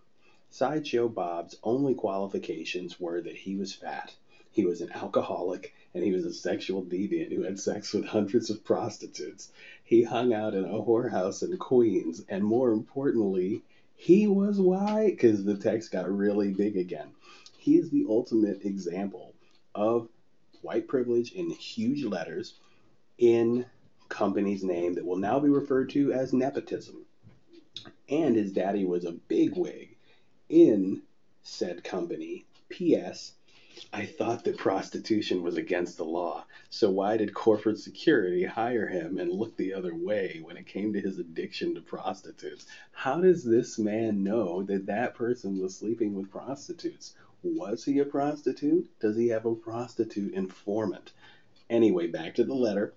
Sideshow 0.50 1.08
Bob's 1.08 1.56
only 1.62 1.94
qualifications 1.94 3.00
were 3.00 3.22
that 3.22 3.36
he 3.36 3.56
was 3.56 3.72
fat, 3.72 4.14
he 4.50 4.66
was 4.66 4.82
an 4.82 4.92
alcoholic, 4.92 5.72
and 5.94 6.04
he 6.04 6.12
was 6.12 6.26
a 6.26 6.34
sexual 6.34 6.84
deviant 6.84 7.32
who 7.32 7.44
had 7.44 7.58
sex 7.58 7.94
with 7.94 8.04
hundreds 8.04 8.50
of 8.50 8.64
prostitutes. 8.64 9.50
He 9.82 10.02
hung 10.02 10.34
out 10.34 10.54
in 10.54 10.66
a 10.66 10.82
whorehouse 10.82 11.42
in 11.42 11.56
Queens, 11.56 12.22
and 12.28 12.44
more 12.44 12.70
importantly, 12.70 13.62
he 13.96 14.26
was 14.26 14.60
white 14.60 15.12
because 15.12 15.42
the 15.42 15.56
text 15.56 15.90
got 15.90 16.14
really 16.14 16.52
big 16.52 16.76
again. 16.76 17.08
He 17.58 17.76
is 17.76 17.90
the 17.90 18.06
ultimate 18.08 18.64
example 18.64 19.34
of 19.74 20.08
white 20.62 20.88
privilege 20.88 21.30
in 21.32 21.50
huge 21.50 22.04
letters 22.04 22.54
in 23.18 23.66
company's 24.08 24.64
name 24.64 24.94
that 24.94 25.04
will 25.04 25.16
now 25.16 25.38
be 25.38 25.48
referred 25.48 25.90
to 25.90 26.10
as 26.12 26.32
nepotism. 26.32 27.04
And 28.08 28.34
his 28.34 28.52
daddy 28.52 28.84
was 28.84 29.04
a 29.04 29.12
bigwig 29.12 29.96
in 30.48 31.02
said 31.42 31.84
company. 31.84 32.46
P.S. 32.70 33.32
I 33.92 34.06
thought 34.06 34.42
that 34.44 34.56
prostitution 34.56 35.42
was 35.42 35.56
against 35.56 35.98
the 35.98 36.04
law, 36.04 36.46
so 36.68 36.90
why 36.90 37.16
did 37.16 37.32
corporate 37.32 37.78
security 37.78 38.44
hire 38.44 38.88
him 38.88 39.18
and 39.18 39.30
look 39.30 39.56
the 39.56 39.72
other 39.72 39.94
way 39.94 40.40
when 40.42 40.56
it 40.56 40.66
came 40.66 40.92
to 40.92 41.00
his 41.00 41.18
addiction 41.18 41.74
to 41.74 41.80
prostitutes? 41.80 42.66
How 42.90 43.20
does 43.20 43.44
this 43.44 43.78
man 43.78 44.24
know 44.24 44.62
that 44.64 44.86
that 44.86 45.14
person 45.14 45.60
was 45.60 45.76
sleeping 45.76 46.14
with 46.14 46.30
prostitutes? 46.30 47.14
Was 47.44 47.84
he 47.84 48.00
a 48.00 48.04
prostitute? 48.04 48.88
Does 48.98 49.16
he 49.16 49.28
have 49.28 49.46
a 49.46 49.54
prostitute 49.54 50.34
informant? 50.34 51.12
Anyway, 51.70 52.08
back 52.08 52.34
to 52.34 52.44
the 52.44 52.54
letter. 52.54 52.94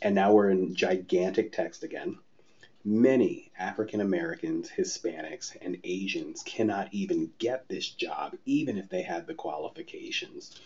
And 0.00 0.14
now 0.14 0.32
we're 0.32 0.50
in 0.50 0.74
gigantic 0.74 1.50
text 1.50 1.82
again. 1.82 2.18
Many 2.84 3.50
African 3.58 4.00
Americans, 4.00 4.70
Hispanics, 4.70 5.56
and 5.60 5.78
Asians 5.82 6.42
cannot 6.44 6.94
even 6.94 7.32
get 7.38 7.68
this 7.68 7.90
job, 7.90 8.36
even 8.46 8.78
if 8.78 8.88
they 8.88 9.02
had 9.02 9.26
the 9.26 9.34
qualifications. 9.34 10.58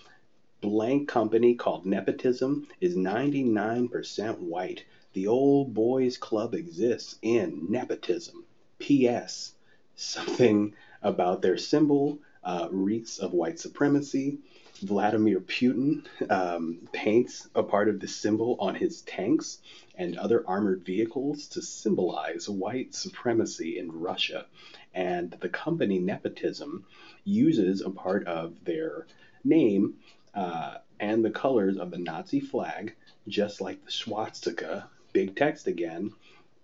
Blank 0.60 1.08
company 1.08 1.54
called 1.54 1.86
Nepotism 1.86 2.68
is 2.80 2.94
99% 2.96 4.38
white. 4.40 4.84
The 5.14 5.26
old 5.26 5.72
boys 5.72 6.18
club 6.18 6.54
exists 6.54 7.18
in 7.22 7.66
nepotism. 7.70 8.44
P.S. 8.78 9.54
Something 9.96 10.74
about 11.00 11.40
their 11.40 11.56
symbol 11.56 12.18
uh, 12.44 12.68
reeks 12.70 13.18
of 13.18 13.32
white 13.32 13.58
supremacy. 13.58 14.38
Vladimir 14.82 15.40
Putin 15.40 16.04
um, 16.28 16.88
paints 16.92 17.48
a 17.54 17.62
part 17.62 17.88
of 17.88 18.00
the 18.00 18.08
symbol 18.08 18.56
on 18.58 18.74
his 18.74 19.02
tanks 19.02 19.58
and 19.94 20.18
other 20.18 20.44
armored 20.46 20.84
vehicles 20.84 21.46
to 21.48 21.62
symbolize 21.62 22.48
white 22.48 22.94
supremacy 22.94 23.78
in 23.78 23.92
Russia. 23.92 24.46
And 24.92 25.30
the 25.40 25.48
company 25.48 25.98
Nepotism 25.98 26.84
uses 27.24 27.80
a 27.80 27.90
part 27.90 28.26
of 28.26 28.64
their 28.64 29.06
name 29.44 29.94
uh, 30.34 30.78
and 30.98 31.24
the 31.24 31.30
colors 31.30 31.76
of 31.76 31.90
the 31.90 31.98
Nazi 31.98 32.40
flag, 32.40 32.94
just 33.28 33.60
like 33.60 33.84
the 33.84 33.92
swastika, 33.92 34.90
big 35.12 35.36
text 35.36 35.66
again. 35.66 36.12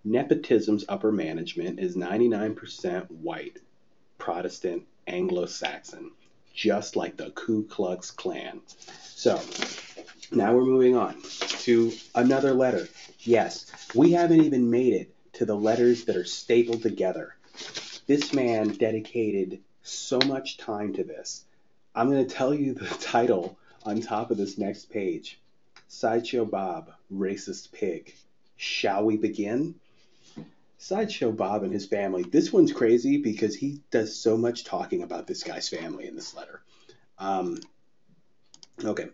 Nepotism's 0.03 0.85
upper 0.89 1.11
management 1.11 1.79
is 1.79 1.95
99% 1.95 3.09
white, 3.11 3.59
Protestant, 4.17 4.83
Anglo 5.07 5.45
Saxon 5.45 6.11
just 6.53 6.95
like 6.95 7.17
the 7.17 7.31
Ku 7.31 7.63
Klux 7.63 8.11
Klan. 8.11 8.61
So 9.01 9.39
now 10.31 10.53
we're 10.53 10.65
moving 10.65 10.95
on 10.95 11.21
to 11.63 11.91
another 12.15 12.53
letter. 12.53 12.87
Yes, 13.19 13.65
we 13.95 14.11
haven't 14.11 14.41
even 14.41 14.69
made 14.69 14.93
it 14.93 15.13
to 15.33 15.45
the 15.45 15.55
letters 15.55 16.05
that 16.05 16.15
are 16.15 16.25
stapled 16.25 16.81
together. 16.81 17.35
This 18.07 18.33
man 18.33 18.69
dedicated 18.69 19.59
so 19.83 20.19
much 20.25 20.57
time 20.57 20.93
to 20.93 21.03
this. 21.03 21.45
I'm 21.95 22.09
going 22.09 22.25
to 22.25 22.35
tell 22.35 22.53
you 22.53 22.73
the 22.73 22.85
title 23.01 23.57
on 23.85 24.01
top 24.01 24.31
of 24.31 24.37
this 24.37 24.57
next 24.57 24.89
page 24.89 25.39
Sideshow 25.87 26.45
Bob, 26.45 26.91
Racist 27.11 27.71
Pig. 27.71 28.13
Shall 28.57 29.05
we 29.05 29.17
begin? 29.17 29.75
Sideshow 30.81 31.33
Bob 31.33 31.63
and 31.63 31.73
his 31.73 31.85
family. 31.85 32.23
This 32.23 32.53
one's 32.53 32.71
crazy 32.71 33.17
because 33.17 33.53
he 33.53 33.81
does 33.91 34.15
so 34.15 34.37
much 34.37 34.63
talking 34.63 35.03
about 35.03 35.27
this 35.27 35.43
guy's 35.43 35.67
family 35.67 36.07
in 36.07 36.15
this 36.15 36.33
letter. 36.33 36.61
Um, 37.17 37.57
okay. 38.83 39.09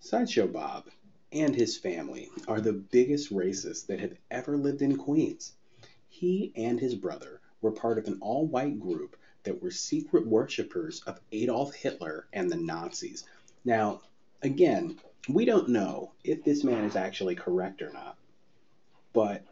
Sideshow 0.00 0.46
Bob 0.46 0.86
and 1.30 1.54
his 1.54 1.76
family 1.76 2.30
are 2.48 2.62
the 2.62 2.72
biggest 2.72 3.34
racists 3.34 3.86
that 3.86 4.00
have 4.00 4.14
ever 4.30 4.56
lived 4.56 4.80
in 4.80 4.96
Queens. 4.96 5.52
He 6.08 6.52
and 6.56 6.80
his 6.80 6.94
brother 6.94 7.42
were 7.60 7.72
part 7.72 7.98
of 7.98 8.06
an 8.06 8.16
all 8.22 8.46
white 8.46 8.80
group 8.80 9.16
that 9.42 9.62
were 9.62 9.70
secret 9.70 10.26
worshippers 10.26 11.02
of 11.02 11.20
Adolf 11.32 11.74
Hitler 11.74 12.28
and 12.32 12.50
the 12.50 12.56
Nazis. 12.56 13.24
Now, 13.66 14.00
again, 14.40 14.98
we 15.28 15.44
don't 15.44 15.68
know 15.68 16.12
if 16.24 16.42
this 16.44 16.64
man 16.64 16.84
is 16.84 16.96
actually 16.96 17.34
correct 17.34 17.82
or 17.82 17.92
not, 17.92 18.16
but 19.12 19.44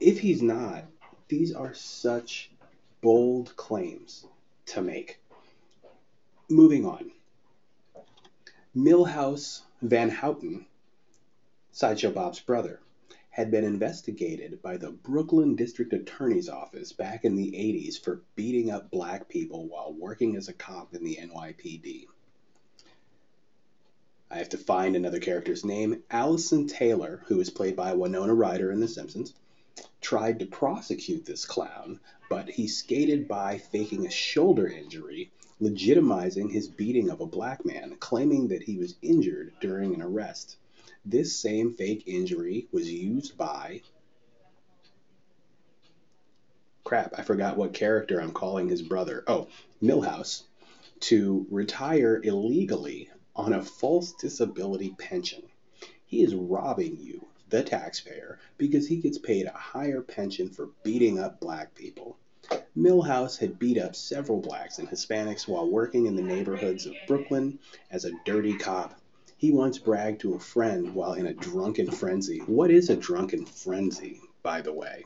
if 0.00 0.20
he's 0.20 0.42
not, 0.42 0.84
these 1.28 1.52
are 1.52 1.74
such 1.74 2.50
bold 3.00 3.54
claims 3.56 4.26
to 4.66 4.82
make. 4.82 5.20
Moving 6.48 6.86
on. 6.86 7.10
Milhouse 8.76 9.62
Van 9.82 10.10
Houten, 10.10 10.66
Sideshow 11.72 12.10
Bob's 12.10 12.40
brother, 12.40 12.80
had 13.30 13.50
been 13.50 13.64
investigated 13.64 14.60
by 14.62 14.76
the 14.76 14.90
Brooklyn 14.90 15.54
District 15.54 15.92
Attorney's 15.92 16.48
Office 16.48 16.92
back 16.92 17.24
in 17.24 17.36
the 17.36 17.52
80s 17.52 18.02
for 18.02 18.22
beating 18.34 18.70
up 18.70 18.90
black 18.90 19.28
people 19.28 19.68
while 19.68 19.92
working 19.92 20.36
as 20.36 20.48
a 20.48 20.52
cop 20.52 20.94
in 20.94 21.04
the 21.04 21.16
NYPD. 21.16 22.06
I 24.30 24.38
have 24.38 24.48
to 24.50 24.58
find 24.58 24.96
another 24.96 25.20
character's 25.20 25.64
name. 25.64 26.02
Allison 26.10 26.66
Taylor, 26.66 27.22
who 27.26 27.36
was 27.36 27.48
played 27.48 27.76
by 27.76 27.94
Winona 27.94 28.34
Ryder 28.34 28.72
in 28.72 28.80
The 28.80 28.88
Simpsons, 28.88 29.34
tried 30.00 30.38
to 30.38 30.46
prosecute 30.46 31.24
this 31.24 31.44
clown, 31.44 32.00
but 32.30 32.48
he 32.48 32.66
skated 32.66 33.28
by 33.28 33.58
faking 33.58 34.06
a 34.06 34.10
shoulder 34.10 34.66
injury, 34.66 35.30
legitimizing 35.60 36.50
his 36.50 36.68
beating 36.68 37.10
of 37.10 37.20
a 37.20 37.26
black 37.26 37.64
man, 37.64 37.96
claiming 38.00 38.48
that 38.48 38.62
he 38.62 38.76
was 38.78 38.96
injured 39.02 39.52
during 39.60 39.94
an 39.94 40.02
arrest. 40.02 40.56
This 41.04 41.36
same 41.36 41.74
fake 41.74 42.04
injury 42.06 42.68
was 42.72 42.90
used 42.90 43.36
by. 43.36 43.82
Crap, 46.84 47.14
I 47.18 47.22
forgot 47.22 47.56
what 47.56 47.74
character 47.74 48.20
I'm 48.20 48.32
calling 48.32 48.68
his 48.68 48.82
brother. 48.82 49.24
Oh, 49.26 49.48
Milhouse, 49.82 50.44
to 51.00 51.46
retire 51.50 52.20
illegally 52.22 53.10
on 53.36 53.52
a 53.52 53.62
false 53.62 54.12
disability 54.12 54.94
pension. 54.98 55.42
He 56.06 56.22
is 56.22 56.34
robbing 56.34 56.96
you 56.98 57.27
the 57.50 57.62
taxpayer, 57.62 58.38
because 58.56 58.86
he 58.86 58.96
gets 58.96 59.18
paid 59.18 59.46
a 59.46 59.52
higher 59.52 60.00
pension 60.00 60.48
for 60.48 60.70
beating 60.82 61.18
up 61.18 61.40
black 61.40 61.74
people. 61.74 62.18
Milhouse 62.76 63.38
had 63.38 63.58
beat 63.58 63.78
up 63.78 63.94
several 63.94 64.40
blacks 64.40 64.78
and 64.78 64.88
Hispanics 64.88 65.46
while 65.46 65.68
working 65.68 66.06
in 66.06 66.16
the 66.16 66.22
neighborhoods 66.22 66.86
of 66.86 66.94
Brooklyn 67.06 67.58
as 67.90 68.04
a 68.04 68.12
dirty 68.24 68.56
cop. 68.56 69.00
He 69.36 69.52
once 69.52 69.78
bragged 69.78 70.20
to 70.22 70.34
a 70.34 70.40
friend 70.40 70.94
while 70.94 71.12
in 71.12 71.26
a 71.26 71.34
drunken 71.34 71.90
frenzy. 71.90 72.38
What 72.38 72.70
is 72.70 72.90
a 72.90 72.96
drunken 72.96 73.46
frenzy, 73.46 74.20
by 74.42 74.62
the 74.62 74.72
way? 74.72 75.04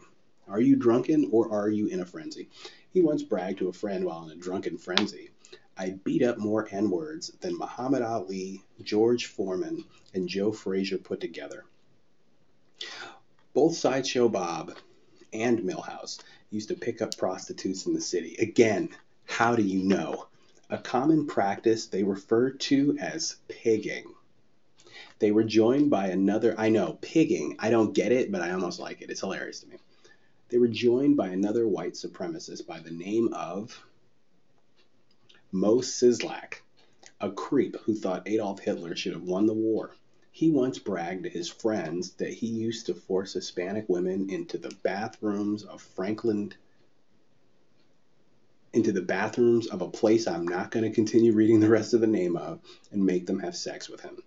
Are 0.48 0.60
you 0.60 0.76
drunken 0.76 1.28
or 1.32 1.50
are 1.52 1.68
you 1.68 1.86
in 1.86 2.00
a 2.00 2.06
frenzy? 2.06 2.48
He 2.90 3.00
once 3.00 3.22
bragged 3.22 3.58
to 3.58 3.68
a 3.68 3.72
friend 3.72 4.04
while 4.04 4.24
in 4.24 4.30
a 4.30 4.40
drunken 4.40 4.78
frenzy. 4.78 5.30
I 5.76 5.90
beat 5.90 6.22
up 6.22 6.38
more 6.38 6.68
N 6.70 6.90
words 6.90 7.30
than 7.40 7.56
Muhammad 7.56 8.02
Ali, 8.02 8.62
George 8.82 9.26
Foreman, 9.26 9.84
and 10.12 10.28
Joe 10.28 10.52
Frazier 10.52 10.98
put 10.98 11.20
together. 11.20 11.64
Both 13.54 13.76
Sideshow 13.76 14.28
Bob 14.28 14.72
and 15.32 15.60
Milhouse 15.60 16.20
used 16.50 16.68
to 16.68 16.74
pick 16.74 17.02
up 17.02 17.16
prostitutes 17.16 17.86
in 17.86 17.94
the 17.94 18.00
city. 18.00 18.36
Again, 18.38 18.90
how 19.24 19.56
do 19.56 19.62
you 19.62 19.82
know? 19.82 20.26
A 20.70 20.78
common 20.78 21.26
practice 21.26 21.86
they 21.86 22.02
referred 22.02 22.60
to 22.60 22.96
as 22.98 23.36
pigging. 23.48 24.14
They 25.18 25.30
were 25.30 25.44
joined 25.44 25.90
by 25.90 26.08
another, 26.08 26.54
I 26.58 26.70
know, 26.70 26.98
pigging. 27.02 27.56
I 27.58 27.70
don't 27.70 27.94
get 27.94 28.10
it, 28.10 28.32
but 28.32 28.40
I 28.40 28.52
almost 28.52 28.80
like 28.80 29.02
it. 29.02 29.10
It's 29.10 29.20
hilarious 29.20 29.60
to 29.60 29.68
me. 29.68 29.76
They 30.48 30.58
were 30.58 30.68
joined 30.68 31.16
by 31.16 31.28
another 31.28 31.68
white 31.68 31.94
supremacist 31.94 32.66
by 32.66 32.80
the 32.80 32.90
name 32.90 33.32
of 33.32 33.84
Moe 35.50 35.78
Szyslak, 35.78 36.62
a 37.20 37.30
creep 37.30 37.76
who 37.84 37.94
thought 37.94 38.26
Adolf 38.26 38.60
Hitler 38.60 38.96
should 38.96 39.12
have 39.12 39.22
won 39.22 39.46
the 39.46 39.54
war. 39.54 39.94
He 40.34 40.50
once 40.50 40.78
bragged 40.78 41.24
to 41.24 41.28
his 41.28 41.50
friends 41.50 42.12
that 42.14 42.32
he 42.32 42.46
used 42.46 42.86
to 42.86 42.94
force 42.94 43.34
Hispanic 43.34 43.86
women 43.90 44.30
into 44.30 44.56
the 44.56 44.74
bathrooms 44.82 45.62
of 45.62 45.82
Franklin 45.82 46.54
into 48.72 48.92
the 48.92 49.02
bathrooms 49.02 49.66
of 49.66 49.82
a 49.82 49.90
place 49.90 50.26
I'm 50.26 50.48
not 50.48 50.70
going 50.70 50.84
to 50.84 50.94
continue 50.94 51.34
reading 51.34 51.60
the 51.60 51.68
rest 51.68 51.92
of 51.92 52.00
the 52.00 52.06
name 52.06 52.38
of 52.38 52.60
and 52.90 53.04
make 53.04 53.26
them 53.26 53.40
have 53.40 53.54
sex 53.54 53.90
with 53.90 54.00
him. 54.00 54.22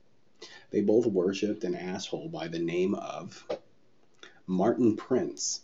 They 0.69 0.81
both 0.81 1.07
worshipped 1.07 1.63
an 1.63 1.73
asshole 1.73 2.29
by 2.29 2.49
the 2.49 2.59
name 2.59 2.93
of 2.93 3.43
Martin 4.45 4.95
Prince, 4.95 5.61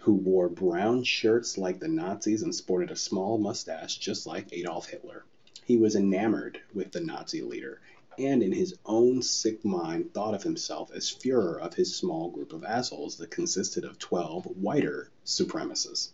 who 0.00 0.14
wore 0.14 0.48
brown 0.48 1.04
shirts 1.04 1.56
like 1.56 1.78
the 1.78 1.86
Nazis 1.86 2.42
and 2.42 2.52
sported 2.52 2.90
a 2.90 2.96
small 2.96 3.38
mustache 3.38 3.98
just 3.98 4.26
like 4.26 4.52
Adolf 4.52 4.88
Hitler. 4.88 5.24
He 5.64 5.76
was 5.76 5.94
enamored 5.94 6.60
with 6.74 6.90
the 6.90 7.00
Nazi 7.00 7.42
leader 7.42 7.80
and 8.18 8.42
in 8.42 8.52
his 8.52 8.76
own 8.84 9.22
sick 9.22 9.64
mind 9.64 10.12
thought 10.12 10.34
of 10.34 10.42
himself 10.42 10.90
as 10.92 11.10
Fuhrer 11.10 11.60
of 11.60 11.74
his 11.74 11.96
small 11.96 12.30
group 12.30 12.52
of 12.52 12.64
assholes 12.64 13.16
that 13.16 13.30
consisted 13.30 13.84
of 13.84 13.98
12 13.98 14.44
whiter 14.56 15.10
supremacists. 15.24 16.10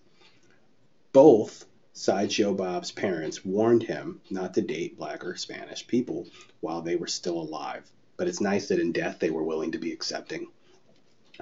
Both 1.13 1.67
Sideshow 1.93 2.55
Bob's 2.55 2.93
parents 2.93 3.45
warned 3.45 3.83
him 3.83 4.21
not 4.31 4.55
to 4.55 4.63
date 4.63 4.97
black 4.97 5.25
or 5.25 5.37
Spanish 5.37 5.87
people 5.87 6.27
while 6.61 6.83
they 6.83 6.97
were 6.97 7.07
still 7.07 7.41
alive, 7.41 7.91
but 8.17 8.29
it's 8.29 8.41
nice 8.41 8.69
that 8.69 8.79
in 8.79 8.93
death 8.93 9.19
they 9.19 9.31
were 9.31 9.43
willing 9.43 9.73
to 9.73 9.79
be 9.79 9.93
accepting. 9.93 10.49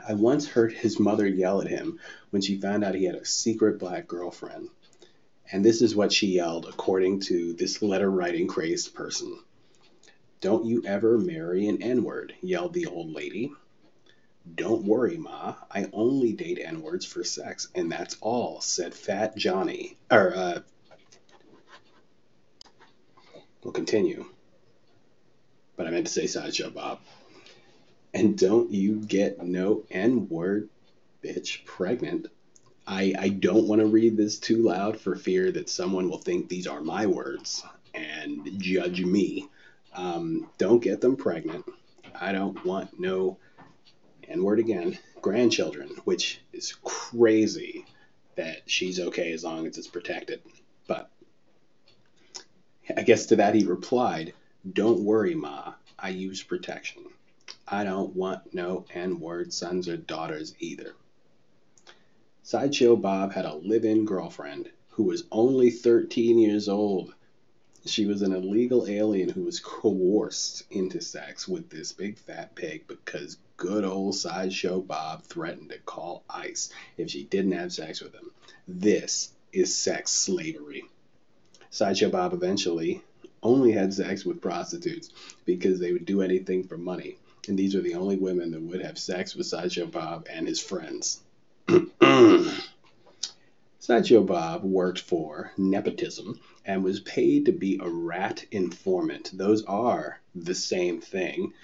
I 0.07 0.15
once 0.15 0.47
heard 0.47 0.73
his 0.73 0.99
mother 0.99 1.27
yell 1.27 1.61
at 1.61 1.69
him 1.69 1.99
when 2.31 2.41
she 2.41 2.61
found 2.61 2.85
out 2.85 2.95
he 2.95 3.05
had 3.05 3.15
a 3.15 3.25
secret 3.25 3.79
black 3.79 4.07
girlfriend. 4.07 4.69
And 5.51 5.65
this 5.65 5.83
is 5.83 5.97
what 5.97 6.13
she 6.13 6.29
yelled, 6.29 6.67
according 6.67 7.21
to 7.21 7.53
this 7.55 7.83
letter 7.83 8.11
writing 8.11 8.47
crazed 8.47 8.95
person. 8.95 9.39
Don't 10.41 10.65
you 10.65 10.85
ever 10.87 11.19
marry 11.19 11.67
an 11.67 11.83
N 11.83 12.05
word, 12.05 12.35
yelled 12.41 12.73
the 12.73 12.87
old 12.87 13.13
lady. 13.13 13.53
Don't 14.55 14.85
worry, 14.85 15.17
Ma. 15.17 15.55
I 15.71 15.89
only 15.93 16.33
date 16.33 16.61
N 16.63 16.81
words 16.81 17.05
for 17.05 17.25
sex, 17.25 17.69
and 17.75 17.91
that's 17.91 18.17
all, 18.21 18.61
said 18.61 18.95
Fat 18.95 19.37
Johnny. 19.37 19.97
Or, 20.11 20.35
uh, 20.35 20.61
we'll 23.63 23.73
continue. 23.73 24.25
But 25.77 25.87
I 25.87 25.91
meant 25.91 26.07
to 26.07 26.13
say 26.13 26.27
Sideshow 26.27 26.71
Bob. 26.71 27.01
And 28.15 28.39
don't 28.39 28.71
you 28.71 28.97
get 28.97 29.43
no 29.43 29.85
N 29.91 30.29
word 30.29 30.69
bitch 31.23 31.65
pregnant. 31.65 32.29
I, 32.87 33.15
I 33.19 33.29
don't 33.29 33.67
want 33.69 33.81
to 33.81 33.87
read 33.87 34.17
this 34.17 34.39
too 34.39 34.63
loud 34.63 34.99
for 34.99 35.15
fear 35.15 35.53
that 35.53 35.69
someone 35.69 36.09
will 36.09 36.19
think 36.19 36.49
these 36.49 36.67
are 36.67 36.81
my 36.81 37.07
words 37.07 37.63
and 37.93 38.49
judge 38.59 39.03
me. 39.03 39.49
Um, 39.99 40.49
don't 40.59 40.81
get 40.81 41.01
them 41.01 41.17
pregnant. 41.17 41.65
I 42.15 42.31
don't 42.31 42.65
want 42.65 43.01
no, 43.01 43.39
and 44.29 44.45
word 44.45 44.61
again, 44.61 44.97
grandchildren, 45.21 45.89
which 46.05 46.41
is 46.53 46.73
crazy 46.85 47.85
that 48.37 48.59
she's 48.67 49.01
okay 49.01 49.33
as 49.33 49.43
long 49.43 49.67
as 49.67 49.77
it's 49.77 49.89
protected. 49.89 50.41
But 50.87 51.11
I 52.97 53.03
guess 53.03 53.27
to 53.27 53.37
that 53.37 53.57
he 53.57 53.65
replied, 53.65 54.35
Don't 54.73 55.03
worry, 55.03 55.35
Ma. 55.35 55.75
I 55.99 56.11
use 56.11 56.45
protection. 56.45 57.03
I 57.67 57.83
don't 57.83 58.15
want 58.15 58.55
no 58.55 58.85
N 58.95 59.19
word 59.19 59.53
sons 59.53 59.89
or 59.89 59.97
daughters 59.97 60.55
either. 60.61 60.95
Sideshow 62.45 62.95
Bob 62.95 63.33
had 63.33 63.47
a 63.47 63.57
live 63.57 63.85
in 63.85 64.05
girlfriend 64.05 64.71
who 64.91 65.03
was 65.03 65.25
only 65.33 65.71
13 65.71 66.39
years 66.39 66.69
old 66.69 67.15
she 67.89 68.07
was 68.07 68.23
an 68.23 68.33
illegal 68.33 68.87
alien 68.89 69.29
who 69.29 69.45
was 69.45 69.61
coerced 69.61 70.65
into 70.71 71.01
sex 71.01 71.49
with 71.49 71.71
this 71.71 71.93
big 71.93 72.19
fat 72.19 72.55
pig 72.55 72.87
because 72.87 73.39
good 73.57 73.85
old 73.85 74.15
Sideshow 74.15 74.81
Bob 74.81 75.23
threatened 75.25 75.71
to 75.71 75.79
call 75.79 76.23
ICE 76.29 76.71
if 76.97 77.11
she 77.11 77.25
didn't 77.25 77.53
have 77.53 77.73
sex 77.73 78.01
with 78.01 78.15
him. 78.15 78.31
This 78.67 79.31
is 79.53 79.75
sex 79.75 80.11
slavery. 80.11 80.85
Sideshow 81.71 82.11
Bob 82.11 82.33
eventually 82.33 83.03
only 83.43 83.73
had 83.73 83.93
sex 83.93 84.25
with 84.25 84.41
prostitutes 84.41 85.11
because 85.45 85.79
they 85.79 85.93
would 85.93 86.07
do 86.07 86.23
anything 86.23 86.65
for 86.65 86.77
money. 86.77 87.17
And 87.49 87.59
these 87.59 87.75
were 87.75 87.81
the 87.81 87.95
only 87.95 88.17
women 88.17 88.51
that 88.51 88.61
would 88.61 88.83
have 88.83 88.99
sex 88.99 89.35
with 89.35 89.47
Sideshow 89.47 89.87
Bob 89.87 90.27
and 90.31 90.47
his 90.47 90.61
friends. 90.61 91.21
Sideshow 93.89 94.23
Bob 94.23 94.65
worked 94.65 95.01
for 95.01 95.51
nepotism 95.57 96.39
and 96.67 96.85
was 96.85 97.01
paid 97.01 97.47
to 97.47 97.53
be 97.53 97.79
a 97.81 97.89
rat 97.89 98.45
informant. 98.51 99.31
Those 99.33 99.65
are 99.65 100.21
the 100.35 100.55
same 100.55 101.01
thing. 101.01 101.55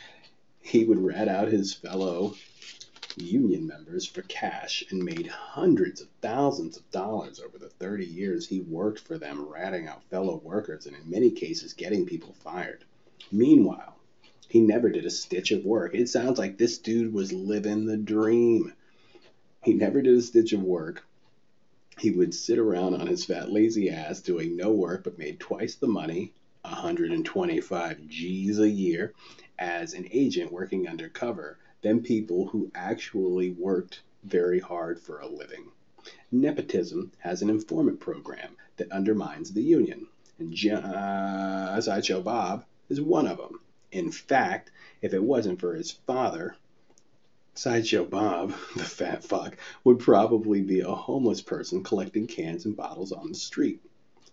He 0.62 0.86
would 0.86 1.04
rat 1.04 1.28
out 1.28 1.52
his 1.52 1.74
fellow 1.74 2.34
union 3.18 3.66
members 3.66 4.06
for 4.06 4.22
cash 4.22 4.82
and 4.88 5.04
made 5.04 5.26
hundreds 5.26 6.00
of 6.00 6.08
thousands 6.22 6.78
of 6.78 6.90
dollars 6.90 7.40
over 7.40 7.58
the 7.58 7.68
30 7.68 8.06
years 8.06 8.46
he 8.46 8.60
worked 8.60 9.00
for 9.00 9.18
them, 9.18 9.46
ratting 9.46 9.86
out 9.86 10.08
fellow 10.08 10.40
workers 10.42 10.86
and 10.86 10.96
in 10.96 11.10
many 11.10 11.30
cases 11.30 11.74
getting 11.74 12.06
people 12.06 12.32
fired. 12.42 12.86
Meanwhile, 13.30 13.98
he 14.48 14.60
never 14.60 14.88
did 14.88 15.04
a 15.04 15.10
stitch 15.10 15.50
of 15.50 15.66
work. 15.66 15.94
It 15.94 16.08
sounds 16.08 16.38
like 16.38 16.56
this 16.56 16.78
dude 16.78 17.12
was 17.12 17.34
living 17.34 17.84
the 17.84 17.98
dream. 17.98 18.72
He 19.62 19.74
never 19.74 20.00
did 20.00 20.16
a 20.16 20.22
stitch 20.22 20.54
of 20.54 20.62
work 20.62 21.04
He 21.98 22.10
would 22.10 22.34
sit 22.34 22.58
around 22.58 22.94
on 22.94 23.06
his 23.06 23.24
fat, 23.24 23.52
lazy 23.52 23.88
ass 23.88 24.20
doing 24.20 24.56
no 24.56 24.72
work 24.72 25.04
but 25.04 25.18
made 25.18 25.38
twice 25.38 25.76
the 25.76 25.86
money, 25.86 26.32
125 26.62 28.08
G's 28.08 28.58
a 28.58 28.68
year, 28.68 29.12
as 29.58 29.94
an 29.94 30.08
agent 30.10 30.50
working 30.50 30.88
undercover 30.88 31.58
than 31.82 32.02
people 32.02 32.46
who 32.46 32.70
actually 32.74 33.50
worked 33.50 34.02
very 34.24 34.58
hard 34.58 34.98
for 34.98 35.20
a 35.20 35.28
living. 35.28 35.70
Nepotism 36.32 37.12
has 37.18 37.42
an 37.42 37.50
informant 37.50 38.00
program 38.00 38.56
that 38.76 38.90
undermines 38.90 39.52
the 39.52 39.62
union, 39.62 40.08
and 40.38 40.52
uh, 40.70 41.80
Sideshow 41.80 42.22
Bob 42.22 42.64
is 42.88 43.00
one 43.00 43.26
of 43.26 43.38
them. 43.38 43.60
In 43.92 44.10
fact, 44.10 44.72
if 45.00 45.14
it 45.14 45.22
wasn't 45.22 45.60
for 45.60 45.74
his 45.74 45.92
father, 45.92 46.56
Sideshow 47.56 48.04
Bob, 48.04 48.52
the 48.76 48.82
fat 48.82 49.22
fuck, 49.22 49.56
would 49.84 50.00
probably 50.00 50.60
be 50.60 50.80
a 50.80 50.90
homeless 50.90 51.40
person 51.40 51.84
collecting 51.84 52.26
cans 52.26 52.64
and 52.64 52.76
bottles 52.76 53.12
on 53.12 53.28
the 53.28 53.34
street. 53.34 53.80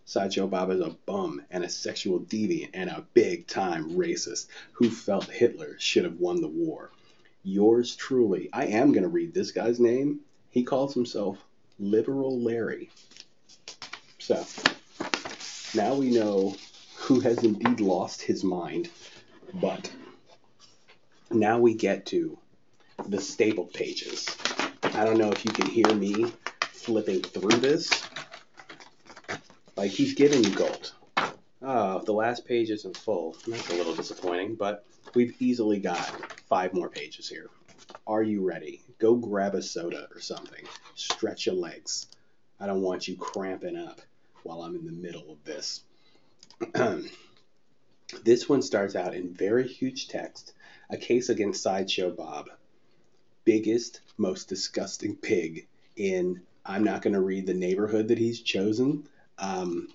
Sideshow 0.06 0.48
Bob 0.48 0.72
is 0.72 0.82
a 0.82 0.96
bum 1.06 1.44
and 1.52 1.64
a 1.64 1.70
sexual 1.70 2.20
deviant 2.20 2.72
and 2.74 2.90
a 2.90 3.06
big 3.14 3.46
time 3.46 3.92
racist 3.92 4.48
who 4.74 4.90
felt 4.90 5.30
Hitler 5.30 5.76
should 5.78 6.04
have 6.04 6.20
won 6.20 6.42
the 6.42 6.48
war. 6.48 6.90
Yours 7.44 7.96
truly. 7.96 8.50
I 8.52 8.66
am 8.66 8.92
going 8.92 9.04
to 9.04 9.10
read 9.10 9.34
this 9.34 9.52
guy's 9.52 9.80
name. 9.80 10.22
He 10.50 10.64
calls 10.64 10.94
himself 10.94 11.38
Liberal 11.80 12.40
Larry. 12.40 12.90
So, 14.18 14.46
now 15.76 15.94
we 15.94 16.10
know 16.10 16.56
who 16.96 17.20
has 17.20 17.44
indeed 17.44 17.80
lost 17.82 18.24
his 18.24 18.44
mind, 18.44 18.90
but 19.54 19.92
now 21.30 21.60
we 21.60 21.76
get 21.76 22.08
to 22.08 22.38
the 23.08 23.20
staple 23.20 23.66
pages. 23.66 24.28
I 24.84 25.06
don't 25.06 25.18
know 25.18 25.32
if 25.32 25.46
you 25.46 25.52
can 25.52 25.68
hear 25.68 25.94
me 25.94 26.32
flipping 26.62 27.22
through 27.22 27.58
this. 27.60 27.90
Like 29.76 29.92
he's 29.92 30.14
giving 30.14 30.44
you 30.44 30.52
gold. 30.52 30.94
Oh, 31.62 32.02
the 32.04 32.14
last 32.14 32.46
page 32.46 32.70
isn't 32.70 32.98
full. 32.98 33.36
That's 33.48 33.70
a 33.70 33.76
little 33.76 33.96
disappointing, 33.96 34.56
but 34.56 34.86
we've 35.14 35.36
easily 35.40 35.80
got 35.80 36.00
five 36.48 36.74
more 36.74 36.90
pages 36.90 37.30
here. 37.30 37.50
Are 38.08 38.24
you 38.24 38.44
ready? 38.46 38.82
Go 39.00 39.16
grab 39.16 39.56
a 39.56 39.62
soda 39.62 40.08
or 40.14 40.20
something. 40.20 40.64
Stretch 40.96 41.46
your 41.46 41.56
legs. 41.56 42.08
I 42.60 42.66
don't 42.68 42.82
want 42.82 43.08
you 43.08 43.16
cramping 43.16 43.78
up 43.78 44.02
while 44.44 44.62
I'm 44.64 44.76
in 44.76 44.86
the 44.86 44.92
middle 44.92 45.32
of 45.32 45.44
this. 45.44 45.84
this 48.24 48.50
one 48.50 48.62
starts 48.62 48.96
out 48.96 49.16
in 49.16 49.34
very 49.34 49.68
huge 49.68 50.08
text 50.08 50.54
a 50.90 50.98
case 50.98 51.30
against 51.30 51.64
Sideshow 51.64 52.12
Bob 52.12 52.50
biggest, 53.46 54.02
most 54.18 54.48
disgusting 54.48 55.16
pig 55.16 55.68
in. 55.96 56.42
I'm 56.66 56.84
not 56.84 57.02
going 57.02 57.14
to 57.14 57.22
read 57.22 57.48
the 57.48 57.54
neighborhood 57.54 58.10
that 58.10 58.20
he's 58.20 58.40
chosen. 58.42 59.08
Um, 59.40 59.88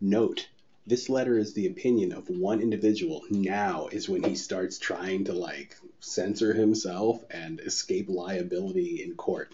note, 0.00 0.48
this 0.86 1.08
letter 1.08 1.36
is 1.36 1.52
the 1.52 1.66
opinion 1.66 2.12
of 2.12 2.28
one 2.30 2.60
individual. 2.60 3.24
Now 3.28 3.88
is 3.88 4.08
when 4.08 4.22
he 4.22 4.36
starts 4.36 4.78
trying 4.78 5.24
to 5.24 5.32
like 5.32 5.76
censor 5.98 6.54
himself 6.54 7.24
and 7.28 7.58
escape 7.58 8.08
liability 8.08 9.02
in 9.02 9.16
court. 9.16 9.52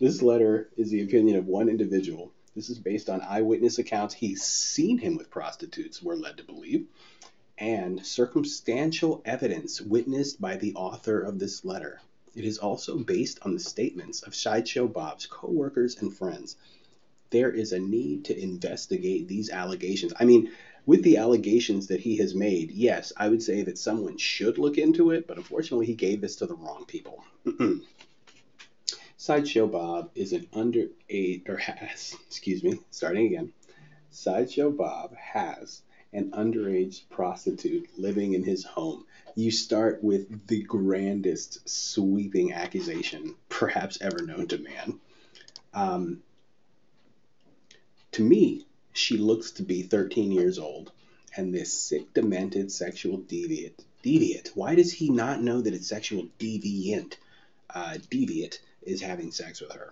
This 0.00 0.22
letter 0.22 0.68
is 0.76 0.90
the 0.90 1.02
opinion 1.02 1.36
of 1.36 1.46
one 1.46 1.68
individual. 1.68 2.32
This 2.56 2.68
is 2.68 2.78
based 2.78 3.08
on 3.08 3.20
eyewitness 3.20 3.78
accounts. 3.78 4.14
He's 4.14 4.42
seen 4.42 4.98
him 4.98 5.16
with 5.16 5.30
prostitutes, 5.30 6.02
we're 6.02 6.16
led 6.16 6.38
to 6.38 6.44
believe, 6.44 6.86
and 7.58 8.04
circumstantial 8.04 9.22
evidence 9.24 9.80
witnessed 9.80 10.40
by 10.40 10.56
the 10.56 10.74
author 10.74 11.20
of 11.20 11.38
this 11.38 11.64
letter. 11.64 12.00
It 12.34 12.44
is 12.44 12.58
also 12.58 12.98
based 12.98 13.38
on 13.42 13.54
the 13.54 13.60
statements 13.60 14.22
of 14.22 14.34
Sideshow 14.34 14.86
Bob's 14.86 15.26
co-workers 15.26 15.96
and 16.00 16.14
friends. 16.14 16.56
There 17.30 17.50
is 17.50 17.72
a 17.72 17.78
need 17.78 18.24
to 18.26 18.40
investigate 18.40 19.28
these 19.28 19.50
allegations. 19.50 20.12
I 20.18 20.24
mean, 20.24 20.50
with 20.86 21.02
the 21.02 21.18
allegations 21.18 21.86
that 21.88 22.00
he 22.00 22.16
has 22.16 22.34
made, 22.34 22.70
yes, 22.70 23.12
I 23.16 23.28
would 23.28 23.42
say 23.42 23.62
that 23.62 23.78
someone 23.78 24.16
should 24.16 24.58
look 24.58 24.78
into 24.78 25.10
it, 25.10 25.26
but 25.26 25.36
unfortunately, 25.36 25.86
he 25.86 25.94
gave 25.94 26.20
this 26.20 26.36
to 26.36 26.46
the 26.46 26.54
wrong 26.54 26.84
people. 26.86 27.24
Sideshow 29.16 29.66
Bob 29.66 30.10
is 30.14 30.32
an 30.32 30.46
under 30.52 30.86
underage, 31.10 31.48
or 31.48 31.56
has, 31.58 32.16
excuse 32.26 32.64
me, 32.64 32.80
starting 32.90 33.26
again. 33.26 33.52
Sideshow 34.10 34.70
Bob 34.70 35.14
has 35.14 35.82
an 36.12 36.30
underage 36.32 37.02
prostitute 37.10 37.88
living 37.98 38.32
in 38.34 38.42
his 38.42 38.64
home 38.64 39.04
you 39.34 39.50
start 39.50 40.02
with 40.02 40.46
the 40.48 40.62
grandest 40.62 41.68
sweeping 41.68 42.52
accusation 42.52 43.34
perhaps 43.48 43.98
ever 44.00 44.22
known 44.22 44.46
to 44.48 44.58
man. 44.58 45.00
Um, 45.72 46.22
to 48.12 48.22
me, 48.22 48.66
she 48.92 49.16
looks 49.16 49.52
to 49.52 49.62
be 49.62 49.82
13 49.82 50.32
years 50.32 50.58
old, 50.58 50.90
and 51.36 51.54
this 51.54 51.72
sick, 51.72 52.12
demented 52.12 52.72
sexual 52.72 53.18
deviant. 53.18 53.84
Deviant. 54.02 54.48
Why 54.54 54.74
does 54.74 54.92
he 54.92 55.10
not 55.10 55.42
know 55.42 55.60
that 55.60 55.74
it's 55.74 55.86
sexual 55.88 56.26
deviant? 56.38 57.14
Uh, 57.72 57.98
deviant 58.10 58.58
is 58.82 59.00
having 59.00 59.30
sex 59.30 59.60
with 59.60 59.72
her. 59.72 59.90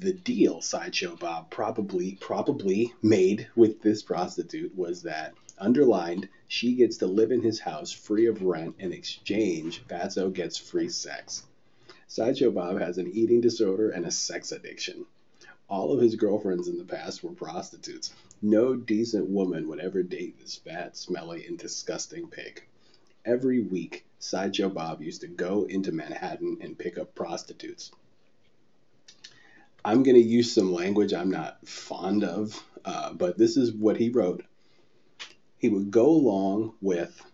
The 0.00 0.12
deal 0.12 0.60
Sideshow 0.60 1.16
Bob 1.16 1.50
probably 1.50 2.18
probably 2.20 2.92
made 3.00 3.48
with 3.56 3.80
this 3.80 4.02
prostitute 4.02 4.76
was 4.76 5.00
that 5.04 5.32
Underlined, 5.56 6.28
she 6.46 6.74
gets 6.74 6.98
to 6.98 7.06
live 7.06 7.32
in 7.32 7.40
his 7.40 7.60
house 7.60 7.90
free 7.90 8.26
of 8.26 8.42
rent. 8.42 8.74
In 8.78 8.92
exchange, 8.92 9.82
Fatso 9.88 10.30
gets 10.30 10.58
free 10.58 10.90
sex. 10.90 11.44
Sideshow 12.06 12.50
Bob 12.50 12.78
has 12.78 12.98
an 12.98 13.10
eating 13.10 13.40
disorder 13.40 13.88
and 13.88 14.04
a 14.04 14.10
sex 14.10 14.52
addiction. 14.52 15.06
All 15.70 15.90
of 15.90 16.02
his 16.02 16.16
girlfriends 16.16 16.68
in 16.68 16.76
the 16.76 16.84
past 16.84 17.24
were 17.24 17.32
prostitutes. 17.32 18.12
No 18.42 18.76
decent 18.76 19.30
woman 19.30 19.68
would 19.68 19.80
ever 19.80 20.02
date 20.02 20.38
this 20.38 20.56
fat, 20.56 20.98
smelly, 20.98 21.46
and 21.46 21.58
disgusting 21.58 22.28
pig. 22.28 22.62
Every 23.24 23.62
week, 23.62 24.04
Sideshow 24.18 24.68
Bob 24.68 25.00
used 25.00 25.22
to 25.22 25.28
go 25.28 25.64
into 25.64 25.92
Manhattan 25.92 26.58
and 26.60 26.78
pick 26.78 26.98
up 26.98 27.14
prostitutes. 27.14 27.90
I'm 29.88 30.02
going 30.02 30.16
to 30.16 30.20
use 30.20 30.52
some 30.52 30.70
language 30.70 31.14
I'm 31.14 31.30
not 31.30 31.66
fond 31.66 32.22
of, 32.22 32.62
uh, 32.84 33.14
but 33.14 33.38
this 33.38 33.56
is 33.56 33.72
what 33.72 33.96
he 33.96 34.10
wrote 34.10 34.44
he 35.56 35.70
would 35.70 35.90
go 35.90 36.10
along 36.10 36.74
with 36.82 37.24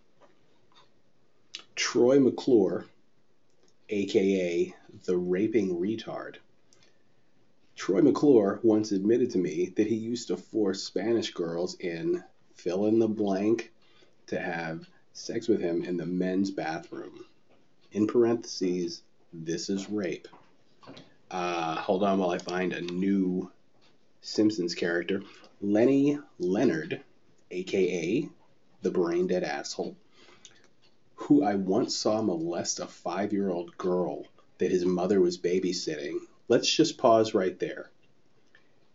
Troy 1.75 2.21
McClure, 2.21 2.87
aka 3.89 4.73
the 5.05 5.17
raping 5.17 5.81
retard. 5.81 6.37
Troy 7.75 8.03
McClure 8.03 8.61
once 8.63 8.93
admitted 8.93 9.31
to 9.33 9.39
me 9.39 9.73
that 9.75 9.89
he 9.89 9.97
used 9.97 10.29
to 10.29 10.37
force 10.37 10.81
Spanish 10.81 11.33
girls 11.35 11.75
in 11.81 12.23
fill 12.55 12.87
in 12.87 13.01
the 13.01 13.09
blank 13.09 13.73
to 14.29 14.39
have 14.39 14.89
sex 15.13 15.49
with 15.49 15.61
him 15.61 15.83
in 15.83 15.97
the 15.97 16.07
men's 16.07 16.53
bathroom. 16.53 17.25
In 17.91 18.07
parentheses, 18.07 19.03
this 19.33 19.69
is 19.69 19.91
rape. 19.91 20.29
Uh, 21.35 21.75
hold 21.75 22.05
on 22.05 22.21
while 22.21 22.31
I 22.31 22.39
find 22.39 22.73
a 22.73 22.81
new 22.81 23.51
Simpsons 24.21 24.73
character. 24.73 25.21
Lenny 25.61 26.17
Leonard 26.39 27.01
aka 27.51 28.29
the 28.83 28.91
brain 28.93 29.27
dead 29.27 29.43
asshole, 29.43 29.97
who 31.17 31.43
I 31.43 31.57
once 31.57 31.97
saw 31.97 32.23
molest 32.23 32.79
a 32.79 32.87
five 32.87 33.33
year 33.33 33.51
old 33.51 33.77
girl 33.77 34.29
that 34.59 34.71
his 34.71 34.85
mother 34.85 35.21
was 35.21 35.37
babysitting. 35.37 36.19
Let's 36.47 36.73
just 36.73 36.99
pause 36.99 37.35
right 37.35 37.59
there. 37.59 37.91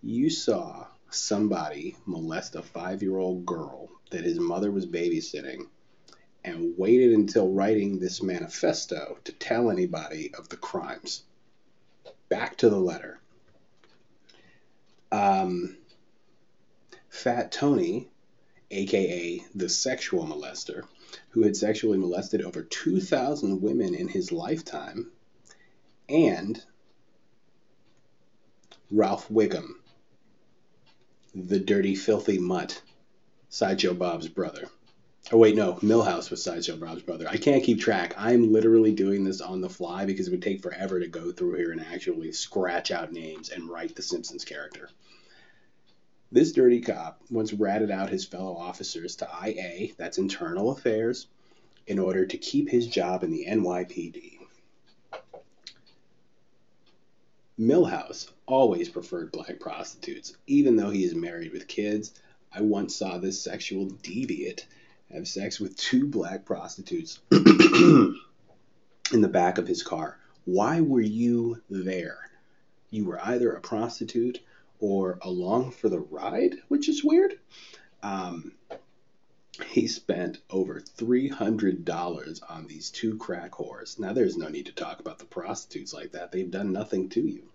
You 0.02 0.30
saw 0.30 0.88
somebody 1.10 1.97
molest 2.06 2.56
a 2.56 2.62
five 2.62 3.04
year 3.04 3.17
old 3.17 3.45
girl 3.45 3.89
that 4.12 4.23
his 4.23 4.39
mother 4.39 4.71
was 4.71 4.86
babysitting 4.86 5.67
and 6.45 6.73
waited 6.78 7.12
until 7.12 7.52
writing 7.52 7.99
this 7.99 8.23
manifesto 8.23 9.17
to 9.25 9.34
tell 9.34 9.69
anybody 9.69 10.34
of 10.36 10.47
the 10.47 10.56
crimes. 10.56 11.23
Back 12.29 12.57
to 12.57 12.69
the 12.69 12.79
letter. 12.79 13.19
Um, 15.11 15.77
Fat 17.09 17.51
Tony 17.51 18.07
aka 18.71 19.43
the 19.55 19.69
sexual 19.69 20.25
molester, 20.25 20.83
who 21.29 21.43
had 21.43 21.55
sexually 21.55 21.97
molested 21.97 22.41
over 22.41 22.61
2,000 22.61 23.61
women 23.61 23.95
in 23.95 24.07
his 24.07 24.31
lifetime, 24.31 25.11
and 26.07 26.63
Ralph 28.91 29.29
Wiggum, 29.29 29.75
the 31.33 31.59
dirty, 31.59 31.95
filthy 31.95 32.37
mutt, 32.37 32.81
Sideshow 33.49 33.93
Bob's 33.93 34.27
brother. 34.27 34.69
Oh, 35.31 35.37
wait, 35.37 35.55
no, 35.55 35.73
Milhouse 35.75 36.31
was 36.31 36.41
Sideshow 36.41 36.75
Bob's 36.75 37.03
brother. 37.03 37.27
I 37.29 37.37
can't 37.37 37.63
keep 37.63 37.79
track. 37.79 38.15
I'm 38.17 38.51
literally 38.51 38.93
doing 38.93 39.23
this 39.23 39.41
on 39.41 39.61
the 39.61 39.69
fly 39.69 40.05
because 40.05 40.27
it 40.27 40.31
would 40.31 40.41
take 40.41 40.63
forever 40.63 40.99
to 40.99 41.07
go 41.07 41.31
through 41.31 41.53
here 41.53 41.71
and 41.71 41.81
actually 41.81 42.31
scratch 42.31 42.89
out 42.89 43.13
names 43.13 43.49
and 43.49 43.69
write 43.69 43.95
the 43.95 44.01
Simpsons 44.01 44.43
character. 44.43 44.89
This 46.31 46.51
dirty 46.51 46.81
cop 46.81 47.21
once 47.29 47.53
ratted 47.53 47.91
out 47.91 48.09
his 48.09 48.25
fellow 48.25 48.55
officers 48.55 49.17
to 49.17 49.29
IA, 49.45 49.89
that's 49.97 50.17
internal 50.17 50.71
affairs, 50.71 51.27
in 51.85 51.99
order 51.99 52.25
to 52.25 52.37
keep 52.37 52.67
his 52.67 52.87
job 52.87 53.23
in 53.23 53.29
the 53.29 53.45
NYPD. 53.47 54.39
Milhouse 57.59 58.31
always 58.47 58.89
preferred 58.89 59.31
black 59.31 59.59
prostitutes, 59.59 60.33
even 60.47 60.75
though 60.75 60.89
he 60.89 61.03
is 61.03 61.13
married 61.13 61.51
with 61.51 61.67
kids. 61.67 62.19
I 62.51 62.61
once 62.61 62.95
saw 62.95 63.19
this 63.19 63.39
sexual 63.39 63.85
deviant 63.85 64.65
have 65.12 65.28
sex 65.28 65.60
with 65.60 65.76
two 65.76 66.08
black 66.08 66.45
prostitutes 66.45 67.19
in 67.32 68.15
the 69.12 69.28
back 69.28 69.58
of 69.58 69.67
his 69.67 69.84
car. 69.84 70.19
Why 70.45 70.82
were 70.82 71.02
you 71.02 71.62
there? 71.69 72.30
You 72.89 73.06
were 73.06 73.19
either 73.24 73.52
a 73.52 73.62
prostitute 73.62 74.39
or 74.80 75.19
along 75.22 75.72
for 75.72 75.89
the 75.89 76.00
ride, 76.00 76.56
which 76.67 76.89
is 76.89 77.04
weird. 77.04 77.39
Um, 78.02 78.54
he 79.65 79.88
spent 79.88 80.39
over 80.50 80.80
$300 80.80 82.41
on 82.50 82.67
these 82.67 82.89
two 82.89 83.17
crack 83.17 83.52
whores. 83.52 84.00
Now, 84.00 84.13
there's 84.13 84.38
no 84.38 84.48
need 84.48 84.67
to 84.67 84.72
talk 84.72 85.00
about 85.00 85.19
the 85.19 85.26
prostitutes 85.26 85.93
like 85.93 86.13
that. 86.13 86.32
They've 86.32 86.50
done 86.50 86.72
nothing 86.72 87.10
to 87.10 87.22
you. 87.22 87.50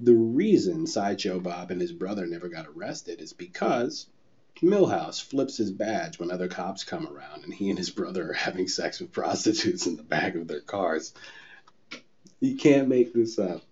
The 0.00 0.14
reason 0.14 0.86
Sideshow 0.86 1.40
Bob 1.40 1.70
and 1.70 1.80
his 1.80 1.92
brother 1.92 2.26
never 2.26 2.48
got 2.48 2.66
arrested 2.66 3.20
is 3.20 3.32
because 3.32 4.06
Milhouse 4.62 5.20
flips 5.20 5.56
his 5.56 5.70
badge 5.70 6.18
when 6.18 6.30
other 6.30 6.48
cops 6.48 6.82
come 6.82 7.06
around 7.06 7.44
and 7.44 7.54
he 7.54 7.70
and 7.70 7.78
his 7.78 7.90
brother 7.90 8.30
are 8.30 8.34
having 8.34 8.66
sex 8.66 8.98
with 8.98 9.12
prostitutes 9.12 9.86
in 9.86 9.96
the 9.96 10.02
back 10.02 10.34
of 10.34 10.48
their 10.48 10.60
cars. 10.60 11.14
You 12.40 12.56
can't 12.56 12.88
make 12.88 13.12
this 13.12 13.38
up. 13.38 13.62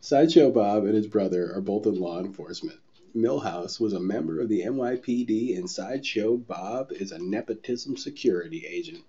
Sideshow 0.00 0.50
Bob 0.50 0.84
and 0.84 0.94
his 0.94 1.06
brother 1.06 1.54
are 1.54 1.62
both 1.62 1.86
in 1.86 1.98
law 1.98 2.20
enforcement. 2.20 2.78
Milhouse 3.14 3.80
was 3.80 3.94
a 3.94 4.00
member 4.00 4.40
of 4.40 4.50
the 4.50 4.60
NYPD 4.60 5.56
and 5.56 5.68
Sideshow 5.68 6.36
Bob 6.36 6.92
is 6.92 7.10
a 7.10 7.18
nepotism 7.18 7.96
security 7.96 8.66
agent. 8.66 9.02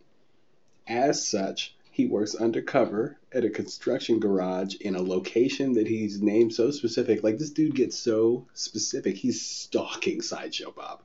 As 0.88 1.28
such, 1.28 1.76
he 1.92 2.06
works 2.06 2.34
undercover 2.34 3.18
at 3.38 3.46
a 3.46 3.50
construction 3.52 4.20
garage 4.20 4.74
in 4.76 4.96
a 4.96 5.02
location 5.02 5.74
that 5.74 5.88
he's 5.88 6.22
named 6.22 6.52
so 6.52 6.72
specific. 6.72 7.24
Like 7.24 7.38
this 7.38 7.52
dude 7.52 7.76
gets 7.76 7.96
so 7.96 8.48
specific, 8.56 9.16
he's 9.16 9.46
stalking 9.46 10.22
Sideshow 10.24 10.72
Bob. 10.72 11.02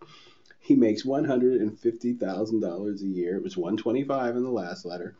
He 0.59 0.75
makes 0.75 1.05
one 1.05 1.25
hundred 1.25 1.61
and 1.61 1.79
fifty 1.79 2.14
thousand 2.14 2.61
dollars 2.61 3.03
a 3.03 3.07
year. 3.07 3.37
It 3.37 3.42
was 3.42 3.57
one 3.57 3.77
twenty-five 3.77 4.35
in 4.35 4.45
the 4.45 4.51
last 4.51 4.87
letter. 4.87 5.14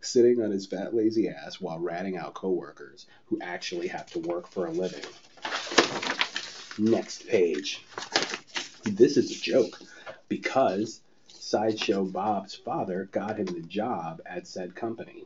Sitting 0.00 0.42
on 0.42 0.50
his 0.50 0.66
fat 0.66 0.94
lazy 0.94 1.28
ass 1.28 1.60
while 1.60 1.78
ratting 1.78 2.16
out 2.16 2.34
coworkers 2.34 3.06
who 3.26 3.38
actually 3.40 3.88
have 3.88 4.06
to 4.12 4.18
work 4.18 4.48
for 4.48 4.66
a 4.66 4.70
living. 4.70 5.04
Next 6.78 7.26
page. 7.28 7.84
This 8.82 9.16
is 9.16 9.30
a 9.30 9.40
joke 9.40 9.78
because 10.28 11.00
Sideshow 11.28 12.04
Bob's 12.04 12.54
father 12.54 13.08
got 13.12 13.38
him 13.38 13.46
the 13.46 13.62
job 13.62 14.20
at 14.26 14.46
said 14.46 14.74
company. 14.74 15.24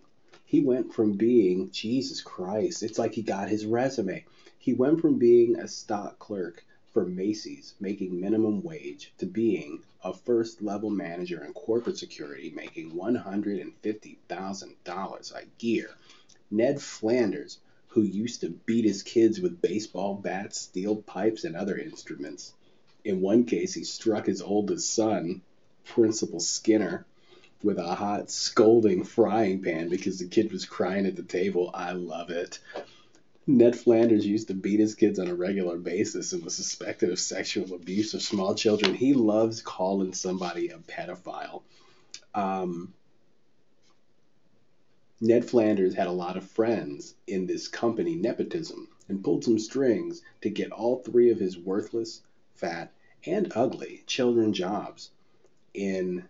He 0.51 0.59
went 0.59 0.93
from 0.93 1.13
being, 1.13 1.71
Jesus 1.71 2.21
Christ, 2.21 2.83
it's 2.83 2.99
like 2.99 3.15
he 3.15 3.23
got 3.23 3.49
his 3.49 3.65
resume. 3.65 4.25
He 4.59 4.73
went 4.73 5.01
from 5.01 5.17
being 5.17 5.55
a 5.55 5.69
stock 5.69 6.19
clerk 6.19 6.65
for 6.93 7.07
Macy's, 7.07 7.75
making 7.79 8.21
minimum 8.21 8.65
wage, 8.65 9.13
to 9.19 9.27
being 9.27 9.85
a 10.03 10.13
first 10.13 10.61
level 10.61 10.91
manager 10.91 11.45
in 11.45 11.53
corporate 11.53 11.99
security, 11.99 12.51
making 12.51 12.91
$150,000 12.91 15.33
a 15.33 15.65
year. 15.65 15.91
Ned 16.51 16.83
Flanders, 16.83 17.59
who 17.87 18.03
used 18.03 18.41
to 18.41 18.51
beat 18.51 18.85
his 18.85 19.05
kids 19.05 19.41
with 19.41 19.63
baseball 19.63 20.17
bats, 20.17 20.63
steel 20.63 20.97
pipes, 20.97 21.45
and 21.45 21.55
other 21.55 21.79
instruments. 21.79 22.55
In 23.05 23.21
one 23.21 23.45
case, 23.45 23.75
he 23.75 23.85
struck 23.85 24.27
his 24.27 24.43
oldest 24.43 24.93
son, 24.93 25.43
Principal 25.85 26.41
Skinner, 26.41 27.07
with 27.63 27.79
a 27.79 27.95
hot, 27.95 28.31
scolding 28.31 29.05
frying 29.05 29.63
pan 29.63 29.89
because 29.89 30.19
the 30.19 30.29
kid 30.29 30.53
was 30.53 30.65
crying 30.65 31.07
at 31.07 31.17
the 31.17 31.23
table. 31.23 31.71
I 31.75 31.93
love 31.93 32.31
it. 32.31 32.59
Ned 33.47 33.77
Flanders 33.77 34.27
used 34.27 34.49
to 34.49 34.55
beat 34.55 34.81
his 34.81 34.95
kids 34.95 35.19
on 35.19 35.29
a 35.29 35.35
regular 35.35 35.77
basis 35.77 36.33
and 36.33 36.45
was 36.45 36.55
suspected 36.55 37.11
of 37.11 37.19
sexual 37.19 37.75
abuse 37.75 38.15
of 38.15 38.23
small 38.23 38.55
children. 38.55 38.95
He 38.95 39.13
loves 39.13 39.61
calling 39.63 40.13
somebody 40.13 40.69
a 40.69 40.79
pedophile. 40.79 41.63
Um, 42.35 42.95
Ned 45.21 45.45
Flanders 45.45 45.95
had 45.95 46.07
a 46.07 46.13
lot 46.13 46.37
of 46.37 46.49
friends 46.49 47.15
in 47.27 47.47
this 47.47 47.69
company 47.69 48.15
nepotism 48.15 48.89
and 49.09 49.23
pulled 49.23 49.45
some 49.45 49.59
strings 49.59 50.23
to 50.41 50.49
get 50.49 50.73
all 50.73 51.03
three 51.03 51.31
of 51.31 51.39
his 51.39 51.59
worthless, 51.59 52.23
fat, 52.55 52.93
and 53.27 53.53
ugly 53.55 54.03
children 54.07 54.53
jobs 54.53 55.11
in 55.75 56.29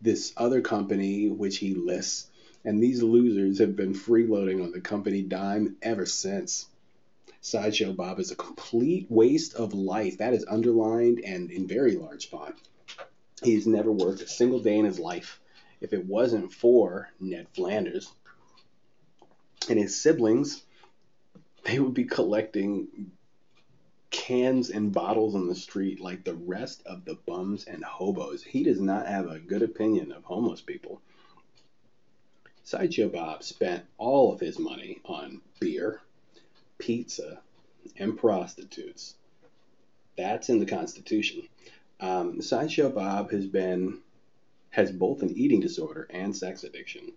this 0.00 0.32
other 0.36 0.60
company 0.60 1.28
which 1.28 1.58
he 1.58 1.74
lists. 1.74 2.30
And 2.64 2.82
these 2.82 3.02
losers 3.02 3.58
have 3.58 3.76
been 3.76 3.94
freeloading 3.94 4.62
on 4.62 4.72
the 4.72 4.80
company 4.80 5.22
dime 5.22 5.76
ever 5.80 6.06
since. 6.06 6.66
Sideshow 7.40 7.92
Bob 7.92 8.18
is 8.18 8.30
a 8.30 8.36
complete 8.36 9.06
waste 9.08 9.54
of 9.54 9.72
life. 9.72 10.18
That 10.18 10.34
is 10.34 10.44
underlined 10.48 11.20
and 11.24 11.50
in 11.50 11.66
very 11.66 11.96
large 11.96 12.28
font. 12.28 12.56
He's 13.42 13.66
never 13.66 13.92
worked 13.92 14.22
a 14.22 14.28
single 14.28 14.60
day 14.60 14.76
in 14.76 14.84
his 14.84 14.98
life 14.98 15.40
if 15.80 15.92
it 15.92 16.04
wasn't 16.04 16.52
for 16.52 17.08
Ned 17.20 17.46
Flanders 17.54 18.10
and 19.68 19.78
his 19.78 20.00
siblings, 20.00 20.62
they 21.64 21.78
would 21.78 21.94
be 21.94 22.04
collecting 22.04 23.12
cans 24.10 24.70
and 24.70 24.92
bottles 24.92 25.34
on 25.34 25.46
the 25.46 25.54
street 25.54 26.00
like 26.00 26.24
the 26.24 26.34
rest 26.34 26.82
of 26.86 27.04
the 27.04 27.14
bums 27.14 27.64
and 27.64 27.84
hobos. 27.84 28.42
He 28.42 28.62
does 28.62 28.80
not 28.80 29.06
have 29.06 29.30
a 29.30 29.38
good 29.38 29.62
opinion 29.62 30.12
of 30.12 30.24
homeless 30.24 30.60
people. 30.60 31.00
Sideshow 32.62 33.08
Bob 33.08 33.42
spent 33.42 33.86
all 33.96 34.32
of 34.32 34.40
his 34.40 34.58
money 34.58 34.98
on 35.04 35.40
beer, 35.60 36.02
pizza, 36.76 37.40
and 37.96 38.18
prostitutes. 38.18 39.14
That's 40.16 40.50
in 40.50 40.58
the 40.58 40.66
Constitution. 40.66 41.48
Um, 42.00 42.42
Sideshow 42.42 42.90
Bob 42.90 43.30
has 43.30 43.46
been 43.46 44.00
has 44.70 44.92
both 44.92 45.22
an 45.22 45.34
eating 45.36 45.60
disorder 45.60 46.06
and 46.10 46.36
sex 46.36 46.64
addiction. 46.64 47.12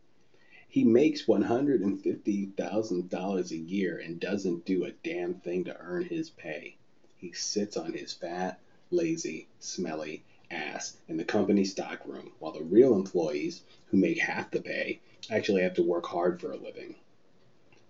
He 0.69 0.85
makes 0.85 1.25
$150,000 1.25 3.51
a 3.51 3.57
year 3.57 3.97
and 3.97 4.21
doesn't 4.21 4.65
do 4.65 4.85
a 4.85 4.91
damn 5.03 5.33
thing 5.33 5.65
to 5.65 5.77
earn 5.77 6.05
his 6.05 6.29
pay. 6.29 6.77
He 7.21 7.31
sits 7.33 7.77
on 7.77 7.93
his 7.93 8.11
fat, 8.11 8.59
lazy, 8.89 9.47
smelly 9.59 10.23
ass 10.49 10.97
in 11.07 11.17
the 11.17 11.23
company 11.23 11.63
stockroom 11.63 12.31
while 12.39 12.51
the 12.51 12.63
real 12.63 12.95
employees, 12.95 13.61
who 13.85 13.97
make 13.97 14.17
half 14.17 14.49
the 14.49 14.59
pay, 14.59 14.99
actually 15.29 15.61
have 15.61 15.75
to 15.75 15.83
work 15.83 16.07
hard 16.07 16.41
for 16.41 16.51
a 16.51 16.57
living. 16.57 16.95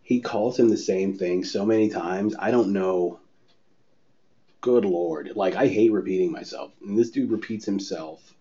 He 0.03 0.19
calls 0.19 0.59
him 0.59 0.67
the 0.67 0.75
same 0.75 1.17
thing 1.17 1.45
so 1.45 1.65
many 1.65 1.87
times, 1.87 2.35
I 2.37 2.51
don't 2.51 2.73
know. 2.73 3.21
Good 4.59 4.83
lord. 4.83 5.31
Like, 5.33 5.55
I 5.55 5.67
hate 5.67 5.93
repeating 5.93 6.31
myself. 6.31 6.73
And 6.85 6.97
this 6.97 7.09
dude 7.09 7.31
repeats 7.31 7.65
himself 7.65 8.33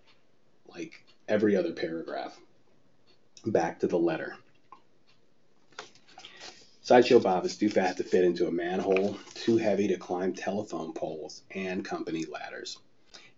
like 0.67 1.05
every 1.29 1.55
other 1.55 1.73
paragraph. 1.73 2.37
Back 3.47 3.79
to 3.81 3.87
the 3.87 3.99
letter. 3.99 4.37
Sideshow 6.91 7.21
Bob 7.21 7.45
is 7.45 7.57
too 7.57 7.69
fat 7.69 7.99
to 7.99 8.03
fit 8.03 8.25
into 8.25 8.49
a 8.49 8.51
manhole, 8.51 9.17
too 9.35 9.59
heavy 9.59 9.87
to 9.87 9.97
climb 9.97 10.33
telephone 10.33 10.93
poles 10.93 11.45
and 11.53 11.85
company 11.85 12.25
ladders. 12.25 12.79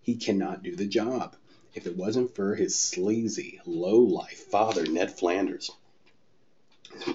He 0.01 0.15
cannot 0.15 0.63
do 0.63 0.75
the 0.75 0.87
job 0.87 1.35
if 1.75 1.85
it 1.85 1.95
wasn't 1.95 2.33
for 2.33 2.55
his 2.55 2.73
sleazy, 2.73 3.61
low-life 3.67 4.47
father, 4.49 4.87
Ned 4.87 5.11
Flanders. 5.11 5.69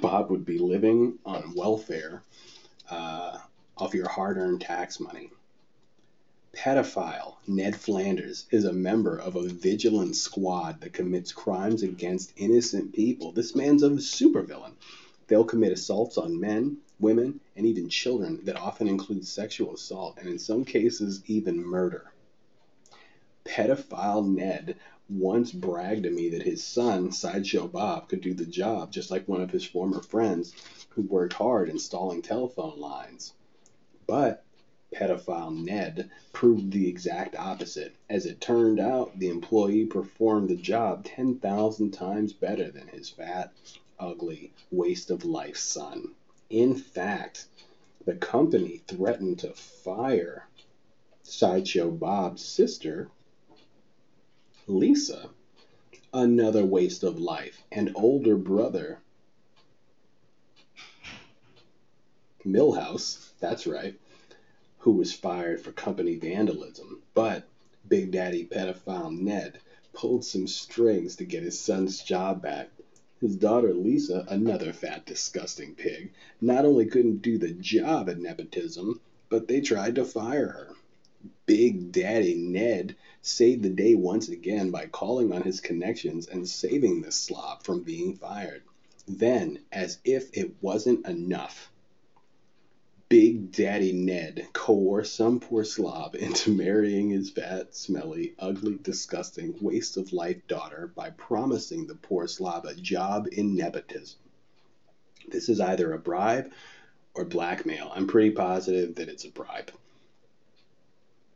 Bob 0.00 0.30
would 0.30 0.44
be 0.44 0.58
living 0.58 1.18
on 1.26 1.56
welfare 1.56 2.22
uh, 2.88 3.38
off 3.76 3.94
your 3.94 4.08
hard-earned 4.08 4.60
tax 4.60 5.00
money 5.00 5.30
pedophile 6.52 7.36
Ned 7.46 7.76
Flanders 7.76 8.46
is 8.52 8.64
a 8.64 8.72
member 8.72 9.16
of 9.16 9.36
a 9.36 9.48
vigilant 9.48 10.16
squad 10.16 10.80
that 10.82 10.92
commits 10.92 11.30
crimes 11.30 11.82
against 11.82 12.32
innocent 12.36 12.92
people. 12.92 13.32
This 13.32 13.54
man's 13.54 13.82
a 13.82 13.90
supervillain. 13.90 14.74
They'll 15.28 15.44
commit 15.44 15.72
assaults 15.72 16.16
on 16.16 16.40
men, 16.40 16.78
women, 16.98 17.40
and 17.54 17.66
even 17.66 17.90
children 17.90 18.40
that 18.44 18.56
often 18.56 18.88
include 18.88 19.26
sexual 19.26 19.74
assault 19.74 20.16
and 20.18 20.26
in 20.26 20.38
some 20.38 20.64
cases 20.64 21.22
even 21.26 21.62
murder. 21.62 22.10
Pedophile 23.44 24.26
Ned 24.26 24.76
once 25.10 25.52
bragged 25.52 26.04
to 26.04 26.10
me 26.10 26.30
that 26.30 26.42
his 26.42 26.64
son, 26.64 27.12
Sideshow 27.12 27.68
Bob, 27.68 28.08
could 28.08 28.22
do 28.22 28.32
the 28.32 28.46
job 28.46 28.90
just 28.90 29.10
like 29.10 29.28
one 29.28 29.42
of 29.42 29.50
his 29.50 29.64
former 29.64 30.00
friends 30.00 30.54
who 30.90 31.02
worked 31.02 31.34
hard 31.34 31.68
installing 31.68 32.22
telephone 32.22 32.78
lines. 32.78 33.34
But 34.06 34.44
pedophile 34.94 35.50
Ned 35.50 36.10
proved 36.32 36.72
the 36.72 36.88
exact 36.88 37.36
opposite. 37.36 37.94
As 38.08 38.24
it 38.24 38.40
turned 38.40 38.80
out, 38.80 39.18
the 39.18 39.28
employee 39.28 39.84
performed 39.84 40.48
the 40.48 40.56
job 40.56 41.04
10,000 41.04 41.90
times 41.90 42.32
better 42.32 42.70
than 42.70 42.88
his 42.88 43.10
fat, 43.10 43.52
ugly, 43.98 44.52
waste 44.70 45.10
of 45.10 45.24
life 45.24 45.56
son. 45.56 46.14
In 46.50 46.74
fact, 46.74 47.46
the 48.04 48.14
company 48.14 48.82
threatened 48.86 49.40
to 49.40 49.52
fire 49.52 50.48
Sideshow 51.22 51.90
Bob's 51.90 52.42
sister, 52.44 53.10
Lisa, 54.66 55.30
another 56.12 56.64
waste 56.64 57.02
of 57.02 57.18
life, 57.18 57.62
and 57.70 57.92
older 57.94 58.36
brother, 58.36 59.00
Milhouse, 62.44 63.32
that's 63.40 63.66
right, 63.66 63.98
who 64.78 64.92
was 64.92 65.12
fired 65.12 65.60
for 65.60 65.72
company 65.72 66.14
vandalism. 66.14 67.02
But 67.12 67.46
Big 67.86 68.10
Daddy 68.10 68.46
pedophile 68.46 69.10
Ned 69.10 69.58
pulled 69.92 70.24
some 70.24 70.46
strings 70.46 71.16
to 71.16 71.24
get 71.24 71.42
his 71.42 71.58
son's 71.58 72.02
job 72.02 72.40
back. 72.40 72.70
His 73.20 73.34
daughter 73.34 73.74
Lisa, 73.74 74.24
another 74.28 74.72
fat, 74.72 75.04
disgusting 75.04 75.74
pig, 75.74 76.12
not 76.40 76.64
only 76.64 76.86
couldn't 76.86 77.20
do 77.20 77.36
the 77.36 77.50
job 77.50 78.08
at 78.08 78.20
nepotism, 78.20 79.00
but 79.28 79.48
they 79.48 79.60
tried 79.60 79.96
to 79.96 80.04
fire 80.04 80.46
her. 80.46 80.74
Big 81.44 81.90
Daddy 81.90 82.34
Ned 82.34 82.94
saved 83.20 83.64
the 83.64 83.70
day 83.70 83.96
once 83.96 84.28
again 84.28 84.70
by 84.70 84.86
calling 84.86 85.32
on 85.32 85.42
his 85.42 85.58
connections 85.58 86.28
and 86.28 86.48
saving 86.48 87.02
the 87.02 87.10
slob 87.10 87.64
from 87.64 87.82
being 87.82 88.14
fired. 88.14 88.62
Then, 89.08 89.58
as 89.72 89.98
if 90.04 90.30
it 90.32 90.52
wasn't 90.60 91.04
enough, 91.04 91.72
Big 93.08 93.52
Daddy 93.52 93.92
Ned 93.92 94.48
coerced 94.52 95.14
some 95.14 95.40
poor 95.40 95.64
slob 95.64 96.14
into 96.14 96.54
marrying 96.54 97.08
his 97.08 97.30
fat, 97.30 97.74
smelly, 97.74 98.34
ugly, 98.38 98.78
disgusting, 98.82 99.54
waste 99.62 99.96
of 99.96 100.12
life 100.12 100.46
daughter 100.46 100.92
by 100.94 101.08
promising 101.10 101.86
the 101.86 101.94
poor 101.94 102.26
slob 102.26 102.66
a 102.66 102.74
job 102.74 103.26
in 103.32 103.56
nepotism. 103.56 104.18
This 105.26 105.48
is 105.48 105.58
either 105.58 105.92
a 105.92 105.98
bribe 105.98 106.52
or 107.14 107.24
blackmail. 107.24 107.90
I'm 107.94 108.06
pretty 108.06 108.30
positive 108.30 108.94
that 108.96 109.08
it's 109.08 109.24
a 109.24 109.30
bribe. 109.30 109.72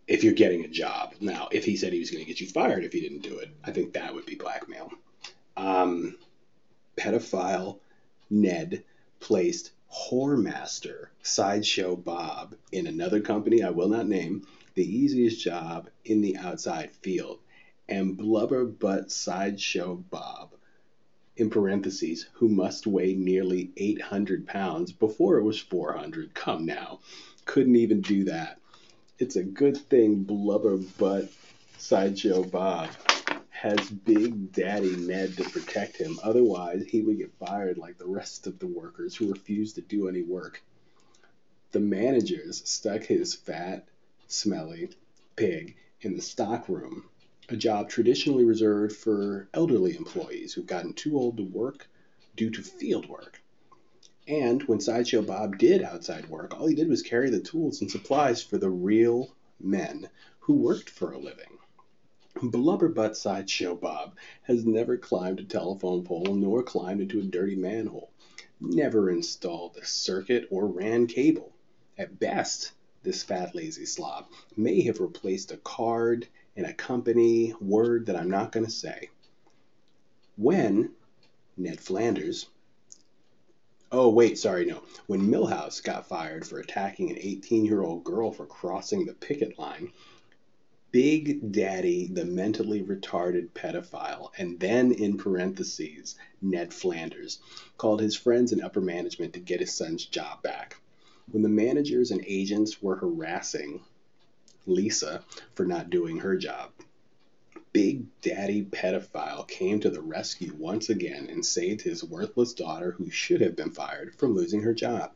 If 0.06 0.24
you're 0.24 0.34
getting 0.34 0.64
a 0.64 0.68
job. 0.68 1.14
Now, 1.20 1.48
if 1.52 1.64
he 1.64 1.76
said 1.76 1.94
he 1.94 2.00
was 2.00 2.10
going 2.10 2.22
to 2.22 2.28
get 2.28 2.40
you 2.40 2.48
fired 2.48 2.84
if 2.84 2.94
you 2.94 3.00
didn't 3.00 3.22
do 3.22 3.38
it, 3.38 3.48
I 3.64 3.70
think 3.70 3.94
that 3.94 4.12
would 4.12 4.26
be 4.26 4.34
blackmail. 4.34 4.90
Um, 5.56 6.18
pedophile 6.98 7.78
Ned 8.28 8.84
placed 9.20 9.70
whoremaster 9.92 11.08
Sideshow 11.22 11.96
Bob 11.96 12.54
in 12.72 12.86
another 12.86 13.20
company 13.20 13.62
I 13.62 13.70
will 13.70 13.88
not 13.88 14.08
name, 14.08 14.46
the 14.74 14.84
easiest 14.84 15.44
job 15.44 15.90
in 16.04 16.22
the 16.22 16.36
outside 16.38 16.92
field, 16.92 17.40
and 17.88 18.16
blubber 18.16 18.64
butt 18.64 19.10
Sideshow 19.10 19.96
Bob, 20.10 20.52
in 21.36 21.50
parentheses, 21.50 22.26
who 22.34 22.48
must 22.48 22.86
weigh 22.86 23.14
nearly 23.14 23.70
800 23.76 24.46
pounds 24.46 24.92
before 24.92 25.36
it 25.36 25.44
was 25.44 25.58
400. 25.58 26.32
Come 26.34 26.64
now, 26.64 27.00
couldn't 27.44 27.76
even 27.76 28.00
do 28.00 28.24
that. 28.24 28.60
It's 29.18 29.36
a 29.36 29.42
good 29.42 29.76
thing 29.76 30.22
blubber 30.22 30.78
butt 30.78 31.30
Sideshow 31.76 32.44
Bob 32.44 32.88
has 33.62 33.88
Big 33.90 34.50
Daddy 34.50 34.96
Ned 34.96 35.36
to 35.36 35.44
protect 35.44 35.96
him. 35.96 36.18
Otherwise, 36.24 36.82
he 36.84 37.00
would 37.00 37.18
get 37.18 37.32
fired 37.38 37.78
like 37.78 37.96
the 37.96 38.08
rest 38.08 38.48
of 38.48 38.58
the 38.58 38.66
workers 38.66 39.14
who 39.14 39.30
refused 39.30 39.76
to 39.76 39.82
do 39.82 40.08
any 40.08 40.20
work. 40.20 40.60
The 41.70 41.78
managers 41.78 42.68
stuck 42.68 43.04
his 43.04 43.36
fat, 43.36 43.86
smelly 44.26 44.90
pig 45.36 45.76
in 46.00 46.16
the 46.16 46.22
stock 46.22 46.68
room, 46.68 47.04
a 47.50 47.56
job 47.56 47.88
traditionally 47.88 48.42
reserved 48.42 48.96
for 48.96 49.48
elderly 49.54 49.94
employees 49.94 50.52
who've 50.52 50.66
gotten 50.66 50.92
too 50.92 51.16
old 51.16 51.36
to 51.36 51.44
work 51.44 51.86
due 52.34 52.50
to 52.50 52.62
field 52.62 53.08
work. 53.08 53.40
And 54.26 54.60
when 54.64 54.80
Sideshow 54.80 55.22
Bob 55.22 55.58
did 55.58 55.84
outside 55.84 56.28
work, 56.28 56.52
all 56.52 56.66
he 56.66 56.74
did 56.74 56.88
was 56.88 57.02
carry 57.02 57.30
the 57.30 57.38
tools 57.38 57.80
and 57.80 57.88
supplies 57.88 58.42
for 58.42 58.58
the 58.58 58.70
real 58.70 59.36
men 59.60 60.08
who 60.40 60.54
worked 60.54 60.90
for 60.90 61.12
a 61.12 61.18
living. 61.18 61.58
Blubberbutt 62.42 63.14
Sideshow 63.14 63.76
Bob 63.76 64.16
has 64.42 64.66
never 64.66 64.96
climbed 64.96 65.38
a 65.38 65.44
telephone 65.44 66.02
pole 66.02 66.34
nor 66.34 66.64
climbed 66.64 67.00
into 67.00 67.20
a 67.20 67.22
dirty 67.22 67.54
manhole, 67.54 68.10
never 68.58 69.08
installed 69.08 69.76
a 69.76 69.86
circuit 69.86 70.48
or 70.50 70.66
ran 70.66 71.06
cable. 71.06 71.52
At 71.96 72.18
best, 72.18 72.72
this 73.04 73.22
fat 73.22 73.54
lazy 73.54 73.86
slob 73.86 74.26
may 74.56 74.80
have 74.82 74.98
replaced 74.98 75.52
a 75.52 75.56
card 75.58 76.26
in 76.56 76.64
a 76.64 76.74
company 76.74 77.54
word 77.60 78.06
that 78.06 78.16
I'm 78.16 78.30
not 78.30 78.50
going 78.50 78.66
to 78.66 78.72
say. 78.72 79.10
When 80.36 80.96
Ned 81.56 81.80
Flanders 81.80 82.48
Oh, 83.92 84.08
wait, 84.08 84.36
sorry, 84.36 84.64
no. 84.64 84.82
When 85.06 85.30
Milhouse 85.30 85.80
got 85.80 86.08
fired 86.08 86.44
for 86.44 86.58
attacking 86.58 87.10
an 87.10 87.18
18 87.20 87.64
year 87.64 87.82
old 87.82 88.02
girl 88.02 88.32
for 88.32 88.46
crossing 88.46 89.06
the 89.06 89.14
picket 89.14 89.60
line, 89.60 89.92
Big 90.92 91.50
Daddy, 91.50 92.06
the 92.06 92.26
mentally 92.26 92.82
retarded 92.82 93.48
pedophile, 93.54 94.30
and 94.36 94.60
then 94.60 94.92
in 94.92 95.16
parentheses, 95.16 96.16
Ned 96.42 96.74
Flanders, 96.74 97.38
called 97.78 98.02
his 98.02 98.14
friends 98.14 98.52
in 98.52 98.60
upper 98.60 98.82
management 98.82 99.32
to 99.32 99.40
get 99.40 99.60
his 99.60 99.72
son's 99.72 100.04
job 100.04 100.42
back. 100.42 100.76
When 101.30 101.42
the 101.42 101.48
managers 101.48 102.10
and 102.10 102.22
agents 102.26 102.82
were 102.82 102.96
harassing 102.96 103.80
Lisa 104.66 105.24
for 105.54 105.64
not 105.64 105.88
doing 105.88 106.18
her 106.18 106.36
job, 106.36 106.72
Big 107.72 108.04
Daddy 108.20 108.62
pedophile 108.62 109.48
came 109.48 109.80
to 109.80 109.88
the 109.88 110.02
rescue 110.02 110.54
once 110.58 110.90
again 110.90 111.26
and 111.30 111.42
saved 111.42 111.80
his 111.80 112.04
worthless 112.04 112.52
daughter, 112.52 112.90
who 112.90 113.08
should 113.08 113.40
have 113.40 113.56
been 113.56 113.70
fired, 113.70 114.14
from 114.16 114.34
losing 114.34 114.60
her 114.60 114.74
job. 114.74 115.12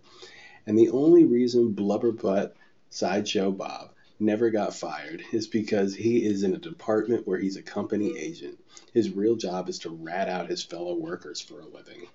And 0.66 0.78
the 0.78 0.88
only 0.88 1.26
reason 1.26 1.74
Blubberbutt 1.74 2.54
Sideshow 2.88 3.50
Bob 3.50 3.90
never 4.18 4.50
got 4.50 4.74
fired 4.74 5.22
is 5.32 5.46
because 5.46 5.94
he 5.94 6.24
is 6.24 6.42
in 6.42 6.54
a 6.54 6.58
department 6.58 7.26
where 7.26 7.38
he's 7.38 7.56
a 7.56 7.62
company 7.62 8.18
agent. 8.18 8.58
His 8.92 9.10
real 9.10 9.36
job 9.36 9.68
is 9.68 9.78
to 9.80 9.90
rat 9.90 10.28
out 10.28 10.48
his 10.48 10.62
fellow 10.62 10.94
workers 10.94 11.40
for 11.40 11.60
a 11.60 11.66
living. 11.66 12.06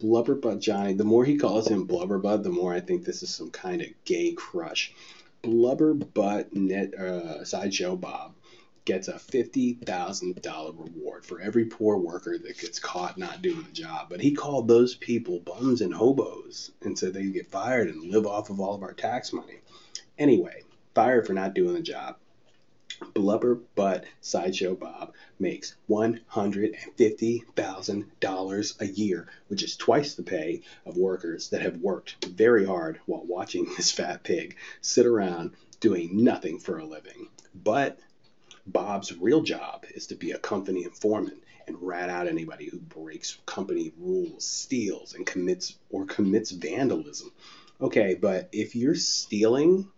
Blubberbutt 0.00 0.60
Johnny, 0.60 0.92
the 0.92 1.04
more 1.04 1.24
he 1.24 1.38
calls 1.38 1.68
him 1.68 1.86
Blubberbutt, 1.86 2.42
the 2.42 2.50
more 2.50 2.72
I 2.72 2.80
think 2.80 3.04
this 3.04 3.22
is 3.22 3.34
some 3.34 3.50
kind 3.50 3.80
of 3.80 3.88
gay 4.04 4.32
crush. 4.32 4.92
Blubberbutt 5.42 6.54
net, 6.54 6.94
uh, 6.94 7.44
Sideshow 7.44 7.96
Bob 7.96 8.34
gets 8.84 9.08
a 9.08 9.14
$50,000 9.14 10.78
reward 10.78 11.24
for 11.24 11.40
every 11.40 11.64
poor 11.64 11.96
worker 11.98 12.38
that 12.38 12.58
gets 12.58 12.78
caught 12.78 13.18
not 13.18 13.42
doing 13.42 13.62
the 13.62 13.72
job. 13.72 14.08
But 14.08 14.20
he 14.20 14.32
called 14.32 14.68
those 14.68 14.94
people 14.94 15.40
bums 15.40 15.80
and 15.80 15.92
hobos 15.92 16.70
and 16.82 16.98
said 16.98 17.12
they 17.12 17.26
get 17.26 17.50
fired 17.50 17.88
and 17.88 18.10
live 18.10 18.26
off 18.26 18.48
of 18.48 18.60
all 18.60 18.74
of 18.74 18.82
our 18.82 18.94
tax 18.94 19.32
money. 19.32 19.60
Anyway, 20.18 20.62
fired 20.96 21.26
for 21.26 21.34
not 21.34 21.52
doing 21.52 21.74
the 21.74 21.82
job. 21.82 22.16
Blubber 23.12 23.56
Butt 23.74 24.06
Sideshow 24.22 24.74
Bob 24.74 25.12
makes 25.38 25.76
$150,000 25.90 28.80
a 28.80 28.86
year, 28.86 29.28
which 29.48 29.62
is 29.62 29.76
twice 29.76 30.14
the 30.14 30.22
pay 30.22 30.62
of 30.86 30.96
workers 30.96 31.50
that 31.50 31.60
have 31.60 31.82
worked 31.82 32.24
very 32.24 32.64
hard 32.64 32.98
while 33.04 33.26
watching 33.26 33.66
this 33.76 33.92
fat 33.92 34.22
pig 34.22 34.56
sit 34.80 35.04
around 35.04 35.50
doing 35.80 36.24
nothing 36.24 36.58
for 36.58 36.78
a 36.78 36.86
living. 36.86 37.28
But 37.54 37.98
Bob's 38.66 39.14
real 39.14 39.42
job 39.42 39.84
is 39.94 40.06
to 40.06 40.14
be 40.14 40.30
a 40.30 40.38
company 40.38 40.84
informant 40.84 41.42
and 41.66 41.76
rat 41.82 42.08
out 42.08 42.26
anybody 42.26 42.70
who 42.70 42.78
breaks 42.78 43.36
company 43.44 43.92
rules, 43.98 44.46
steals, 44.46 45.12
and 45.12 45.26
commits 45.26 45.76
or 45.90 46.06
commits 46.06 46.52
vandalism. 46.52 47.30
Okay, 47.82 48.14
but 48.14 48.48
if 48.50 48.74
you're 48.74 48.94
stealing 48.94 49.92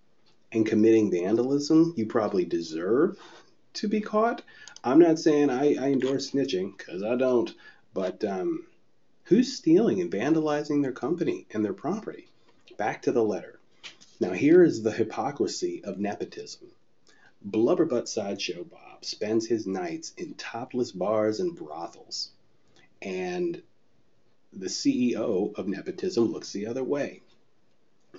and 0.53 0.67
committing 0.67 1.11
vandalism, 1.11 1.93
you 1.97 2.07
probably 2.07 2.45
deserve 2.45 3.19
to 3.75 3.89
be 3.89 4.01
caught. 4.01 4.43
I'm 4.83 4.99
not 4.99 5.19
saying 5.19 5.51
I, 5.51 5.75
I 5.75 5.91
endorse 5.91 6.31
snitching, 6.31 6.77
because 6.77 7.03
I 7.03 7.17
don't, 7.17 7.53
but 7.93 8.25
um, 8.25 8.67
who's 9.25 9.57
stealing 9.57 10.01
and 10.01 10.11
vandalizing 10.11 10.83
their 10.83 10.93
company 10.93 11.47
and 11.53 11.65
their 11.65 11.75
property? 11.75 12.29
Back 12.77 13.03
to 13.03 13.13
the 13.13 13.25
letter. 13.25 13.59
Now, 14.21 14.33
here 14.33 14.65
is 14.65 14.83
the 14.83 14.91
hypocrisy 14.91 15.83
of 15.85 15.99
nepotism. 15.99 16.69
Blubberbutt 17.47 18.09
Sideshow 18.09 18.65
Bob 18.65 19.05
spends 19.05 19.47
his 19.47 19.67
nights 19.67 20.13
in 20.17 20.35
topless 20.35 20.91
bars 20.91 21.39
and 21.41 21.55
brothels, 21.55 22.31
and 23.01 23.63
the 24.53 24.67
CEO 24.67 25.55
of 25.57 25.69
nepotism 25.69 26.33
looks 26.33 26.53
the 26.53 26.67
other 26.67 26.83
way 26.83 27.23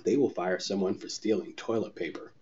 they 0.04 0.16
will 0.16 0.30
fire 0.30 0.58
someone 0.58 0.94
for 0.94 1.08
stealing 1.08 1.52
toilet 1.54 1.94
paper. 1.94 2.32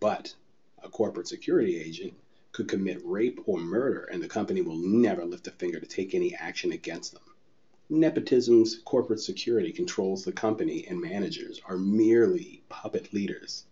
But 0.00 0.34
a 0.82 0.88
corporate 0.88 1.28
security 1.28 1.80
agent 1.80 2.14
could 2.52 2.68
commit 2.68 3.04
rape 3.04 3.40
or 3.46 3.58
murder, 3.58 4.04
and 4.12 4.22
the 4.22 4.28
company 4.28 4.62
will 4.62 4.76
never 4.76 5.24
lift 5.24 5.48
a 5.48 5.50
finger 5.50 5.80
to 5.80 5.86
take 5.86 6.14
any 6.14 6.34
action 6.34 6.72
against 6.72 7.12
them. 7.12 7.22
Nepotism's 7.90 8.76
corporate 8.84 9.20
security 9.20 9.72
controls 9.72 10.24
the 10.24 10.32
company, 10.32 10.86
and 10.86 11.00
managers 11.00 11.60
are 11.66 11.76
merely 11.76 12.62
puppet 12.68 13.12
leaders. 13.12 13.64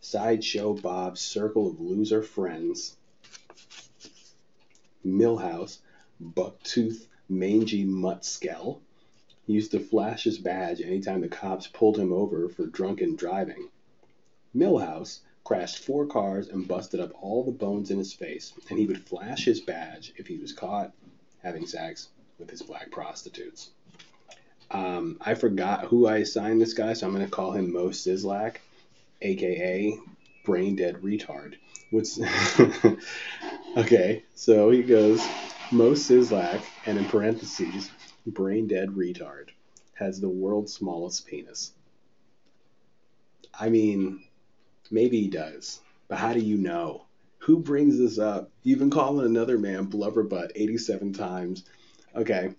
Sideshow 0.00 0.74
Bob's 0.74 1.20
circle 1.20 1.68
of 1.68 1.80
loser 1.80 2.22
friends, 2.22 2.96
Milhouse, 5.04 5.78
Bucktooth, 6.22 7.06
Mangy 7.28 7.84
Muttskell, 7.84 8.80
he 9.46 9.52
used 9.52 9.72
to 9.72 9.80
flash 9.80 10.24
his 10.24 10.38
badge 10.38 10.80
anytime 10.80 11.20
the 11.20 11.28
cops 11.28 11.66
pulled 11.66 11.98
him 11.98 12.12
over 12.12 12.48
for 12.48 12.66
drunken 12.66 13.16
driving. 13.16 13.68
Milhouse 14.54 15.20
crashed 15.44 15.78
four 15.78 16.06
cars 16.06 16.48
and 16.48 16.68
busted 16.68 17.00
up 17.00 17.12
all 17.20 17.44
the 17.44 17.50
bones 17.50 17.90
in 17.90 17.98
his 17.98 18.12
face, 18.12 18.52
and 18.70 18.78
he 18.78 18.86
would 18.86 19.06
flash 19.06 19.44
his 19.44 19.60
badge 19.60 20.12
if 20.16 20.26
he 20.26 20.38
was 20.38 20.52
caught 20.52 20.92
having 21.42 21.66
sex 21.66 22.08
with 22.38 22.50
his 22.50 22.62
black 22.62 22.90
prostitutes. 22.90 23.70
Um, 24.70 25.18
I 25.20 25.34
forgot 25.34 25.86
who 25.86 26.06
I 26.06 26.18
assigned 26.18 26.60
this 26.60 26.74
guy, 26.74 26.92
so 26.92 27.06
I'm 27.06 27.12
going 27.12 27.24
to 27.24 27.30
call 27.30 27.52
him 27.52 27.72
Moe 27.72 27.88
Szyslak, 27.88 28.56
aka 29.20 29.98
Brain 30.44 30.76
Dead 30.76 30.96
Retard. 31.02 31.56
What's 31.90 32.18
okay? 33.76 34.24
So 34.34 34.70
he 34.70 34.82
goes 34.82 35.22
Moe 35.70 35.92
Szyslak, 35.92 36.62
and 36.86 36.96
in 36.96 37.04
parentheses, 37.06 37.90
Brain 38.26 38.68
Dead 38.68 38.90
Retard 38.90 39.48
has 39.94 40.20
the 40.20 40.28
world's 40.28 40.72
smallest 40.72 41.26
penis. 41.26 41.72
I 43.58 43.68
mean, 43.68 44.24
maybe 44.90 45.20
he 45.20 45.28
does, 45.28 45.80
but 46.08 46.18
how 46.18 46.32
do 46.32 46.40
you 46.40 46.56
know? 46.56 47.06
Who 47.38 47.58
brings 47.58 47.98
this 47.98 48.18
up? 48.18 48.50
You've 48.62 48.78
been 48.78 48.90
calling 48.90 49.26
another 49.26 49.58
man 49.58 49.86
blubberbutt 49.86 50.52
87 50.54 51.12
times. 51.12 51.64
Okay. 52.14 52.54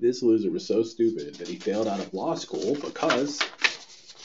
This 0.00 0.22
loser 0.22 0.50
was 0.50 0.66
so 0.66 0.82
stupid 0.82 1.34
that 1.34 1.48
he 1.48 1.56
failed 1.56 1.86
out 1.86 2.00
of 2.00 2.14
law 2.14 2.34
school 2.34 2.74
because 2.76 3.40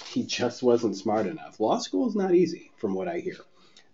he 0.07 0.23
just 0.23 0.63
wasn't 0.63 0.95
smart 0.95 1.27
enough. 1.27 1.59
Law 1.59 1.79
school 1.79 2.07
is 2.07 2.15
not 2.15 2.33
easy, 2.35 2.71
from 2.77 2.93
what 2.93 3.07
I 3.07 3.19
hear. 3.19 3.39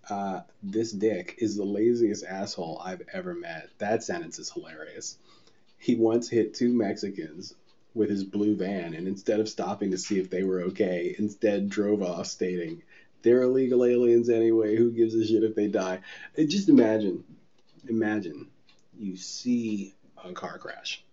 Uh, 0.09 0.41
this 0.61 0.91
dick 0.91 1.35
is 1.37 1.55
the 1.55 1.63
laziest 1.63 2.25
asshole 2.25 2.81
I've 2.83 3.03
ever 3.13 3.33
met. 3.33 3.69
That 3.77 4.03
sentence 4.03 4.37
is 4.39 4.51
hilarious. 4.51 5.17
He 5.79 5.95
once 5.95 6.29
hit 6.29 6.53
two 6.53 6.73
Mexicans 6.73 7.55
with 7.93 8.09
his 8.09 8.23
blue 8.23 8.55
van, 8.55 8.93
and 8.93 9.07
instead 9.07 9.39
of 9.39 9.49
stopping 9.49 9.91
to 9.91 9.97
see 9.97 10.19
if 10.19 10.29
they 10.29 10.43
were 10.43 10.61
okay, 10.61 11.15
instead 11.17 11.69
drove 11.69 12.03
off 12.03 12.27
stating, 12.27 12.83
they're 13.21 13.41
illegal 13.41 13.83
aliens 13.83 14.29
anyway. 14.29 14.75
Who 14.75 14.91
gives 14.91 15.15
a 15.15 15.25
shit 15.25 15.43
if 15.43 15.55
they 15.55 15.67
die? 15.67 16.01
And 16.37 16.49
just 16.49 16.69
imagine, 16.69 17.23
imagine 17.87 18.47
you 18.97 19.17
see 19.17 19.95
a 20.23 20.33
car 20.33 20.57
crash, 20.57 21.03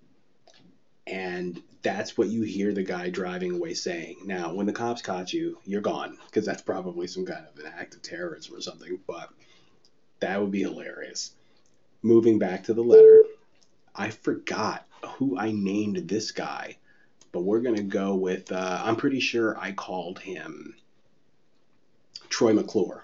and 1.06 1.62
that's 1.82 2.18
what 2.18 2.28
you 2.28 2.42
hear 2.42 2.72
the 2.72 2.82
guy 2.82 3.10
driving 3.10 3.52
away 3.52 3.74
saying. 3.74 4.16
Now, 4.24 4.52
when 4.52 4.66
the 4.66 4.72
cops 4.72 5.02
caught 5.02 5.32
you, 5.32 5.58
you're 5.64 5.80
gone 5.80 6.18
because 6.26 6.44
that's 6.44 6.62
probably 6.62 7.06
some 7.06 7.24
kind 7.24 7.46
of 7.46 7.64
an 7.64 7.72
act 7.78 7.94
of 7.94 8.02
terrorism 8.02 8.56
or 8.56 8.60
something. 8.60 8.98
But 9.06 9.30
that 10.20 10.40
would 10.40 10.50
be 10.50 10.62
hilarious. 10.62 11.32
Moving 12.02 12.38
back 12.38 12.64
to 12.64 12.74
the 12.74 12.82
letter, 12.82 13.15
I 13.98 14.10
forgot 14.10 14.86
who 15.02 15.38
I 15.38 15.52
named 15.52 15.96
this 16.08 16.30
guy, 16.30 16.76
but 17.32 17.40
we're 17.40 17.60
gonna 17.60 17.82
go 17.82 18.14
with. 18.14 18.52
Uh, 18.52 18.82
I'm 18.84 18.96
pretty 18.96 19.20
sure 19.20 19.58
I 19.58 19.72
called 19.72 20.18
him 20.18 20.74
Troy 22.28 22.52
McClure, 22.52 23.02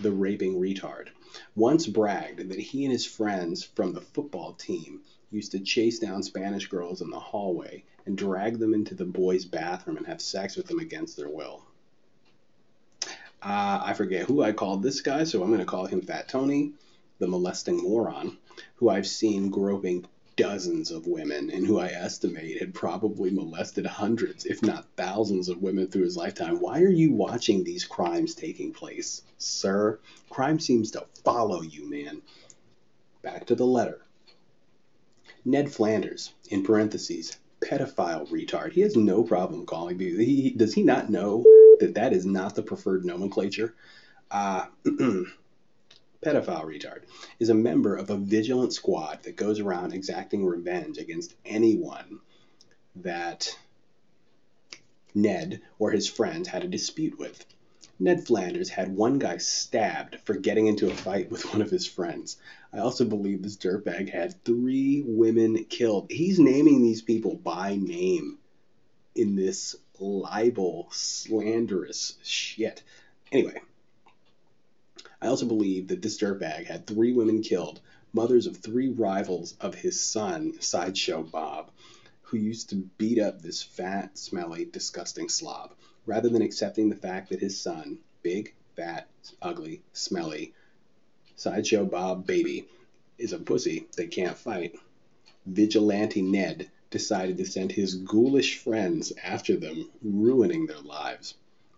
the 0.00 0.12
raping 0.12 0.58
retard, 0.58 1.08
once 1.54 1.86
bragged 1.86 2.48
that 2.48 2.58
he 2.58 2.84
and 2.84 2.92
his 2.92 3.04
friends 3.04 3.62
from 3.62 3.92
the 3.92 4.00
football 4.00 4.54
team 4.54 5.02
used 5.30 5.52
to 5.52 5.60
chase 5.60 5.98
down 5.98 6.22
Spanish 6.22 6.68
girls 6.68 7.02
in 7.02 7.10
the 7.10 7.20
hallway 7.20 7.84
and 8.06 8.16
drag 8.16 8.58
them 8.58 8.72
into 8.72 8.94
the 8.94 9.04
boys' 9.04 9.44
bathroom 9.44 9.98
and 9.98 10.06
have 10.06 10.22
sex 10.22 10.56
with 10.56 10.66
them 10.66 10.78
against 10.78 11.16
their 11.16 11.28
will. 11.28 11.62
Uh, 13.42 13.80
I 13.84 13.92
forget 13.94 14.26
who 14.26 14.42
I 14.42 14.52
called 14.52 14.82
this 14.82 15.02
guy, 15.02 15.24
so 15.24 15.42
I'm 15.42 15.48
going 15.48 15.60
to 15.60 15.66
call 15.66 15.86
him 15.86 16.00
Fat 16.00 16.28
Tony, 16.28 16.72
the 17.18 17.28
molesting 17.28 17.76
moron, 17.76 18.38
who 18.76 18.88
I've 18.88 19.06
seen 19.06 19.50
groping 19.50 20.06
dozens 20.38 20.92
of 20.92 21.08
women 21.08 21.50
and 21.50 21.66
who 21.66 21.80
I 21.80 21.88
estimate 21.88 22.60
had 22.60 22.72
probably 22.72 23.30
molested 23.30 23.84
hundreds, 23.84 24.46
if 24.46 24.62
not 24.62 24.86
thousands, 24.96 25.48
of 25.48 25.62
women 25.62 25.88
through 25.88 26.04
his 26.04 26.16
lifetime. 26.16 26.60
Why 26.60 26.80
are 26.80 26.88
you 26.88 27.12
watching 27.12 27.64
these 27.64 27.84
crimes 27.84 28.34
taking 28.34 28.72
place, 28.72 29.22
sir? 29.38 29.98
Crime 30.30 30.60
seems 30.60 30.92
to 30.92 31.04
follow 31.24 31.62
you, 31.62 31.90
man. 31.90 32.22
Back 33.22 33.46
to 33.46 33.56
the 33.56 33.66
letter. 33.66 34.02
Ned 35.44 35.72
Flanders, 35.72 36.34
in 36.50 36.62
parentheses, 36.62 37.36
pedophile 37.60 38.28
retard. 38.28 38.72
He 38.72 38.82
has 38.82 38.96
no 38.96 39.24
problem 39.24 39.66
calling 39.66 39.96
me. 39.96 40.24
He, 40.24 40.50
does 40.50 40.74
he 40.74 40.82
not 40.82 41.10
know 41.10 41.44
that 41.80 41.94
that 41.94 42.12
is 42.12 42.24
not 42.24 42.54
the 42.54 42.62
preferred 42.62 43.04
nomenclature? 43.04 43.74
Uh, 44.30 44.66
pedophile 46.22 46.64
retard, 46.64 47.02
is 47.38 47.48
a 47.48 47.54
member 47.54 47.94
of 47.94 48.10
a 48.10 48.16
vigilant 48.16 48.72
squad 48.72 49.22
that 49.22 49.36
goes 49.36 49.60
around 49.60 49.92
exacting 49.92 50.44
revenge 50.44 50.98
against 50.98 51.34
anyone 51.44 52.20
that 52.96 53.56
Ned 55.14 55.60
or 55.78 55.90
his 55.90 56.08
friends 56.08 56.48
had 56.48 56.64
a 56.64 56.68
dispute 56.68 57.18
with. 57.18 57.44
Ned 58.00 58.24
Flanders 58.26 58.68
had 58.68 58.94
one 58.94 59.18
guy 59.18 59.38
stabbed 59.38 60.18
for 60.24 60.34
getting 60.34 60.66
into 60.66 60.88
a 60.88 60.94
fight 60.94 61.30
with 61.30 61.44
one 61.52 61.60
of 61.60 61.70
his 61.70 61.86
friends. 61.86 62.36
I 62.72 62.78
also 62.78 63.04
believe 63.04 63.42
this 63.42 63.56
dirtbag 63.56 64.08
had 64.10 64.44
three 64.44 65.02
women 65.04 65.64
killed. 65.64 66.06
He's 66.10 66.38
naming 66.38 66.82
these 66.82 67.02
people 67.02 67.34
by 67.34 67.76
name 67.76 68.38
in 69.16 69.34
this 69.34 69.74
libel, 69.98 70.88
slanderous 70.92 72.16
shit. 72.22 72.84
Anyway, 73.32 73.60
I 75.20 75.26
also 75.26 75.46
believe 75.46 75.88
that 75.88 76.00
this 76.00 76.16
dirtbag 76.16 76.66
had 76.66 76.86
three 76.86 77.12
women 77.12 77.42
killed, 77.42 77.80
mothers 78.12 78.46
of 78.46 78.56
three 78.56 78.88
rivals 78.88 79.56
of 79.60 79.74
his 79.74 79.98
son, 79.98 80.60
Sideshow 80.60 81.24
Bob, 81.24 81.72
who 82.22 82.36
used 82.36 82.70
to 82.70 82.88
beat 82.98 83.18
up 83.18 83.42
this 83.42 83.60
fat, 83.60 84.16
smelly, 84.16 84.64
disgusting 84.66 85.28
slob, 85.28 85.74
rather 86.06 86.28
than 86.28 86.40
accepting 86.40 86.88
the 86.88 86.94
fact 86.94 87.30
that 87.30 87.40
his 87.40 87.58
son, 87.58 87.98
big, 88.22 88.54
fat, 88.76 89.08
ugly, 89.42 89.82
smelly, 89.92 90.54
Sideshow 91.34 91.84
Bob 91.84 92.24
baby, 92.24 92.68
is 93.18 93.32
a 93.32 93.40
pussy 93.40 93.88
that 93.96 94.12
can't 94.12 94.38
fight. 94.38 94.76
Vigilante 95.46 96.22
Ned 96.22 96.70
decided 96.90 97.38
to 97.38 97.44
send 97.44 97.72
his 97.72 97.96
ghoulish 97.96 98.58
friends 98.58 99.12
after 99.24 99.56
them, 99.56 99.90
ruining 100.00 100.66
their 100.66 100.78
lives. 100.78 101.34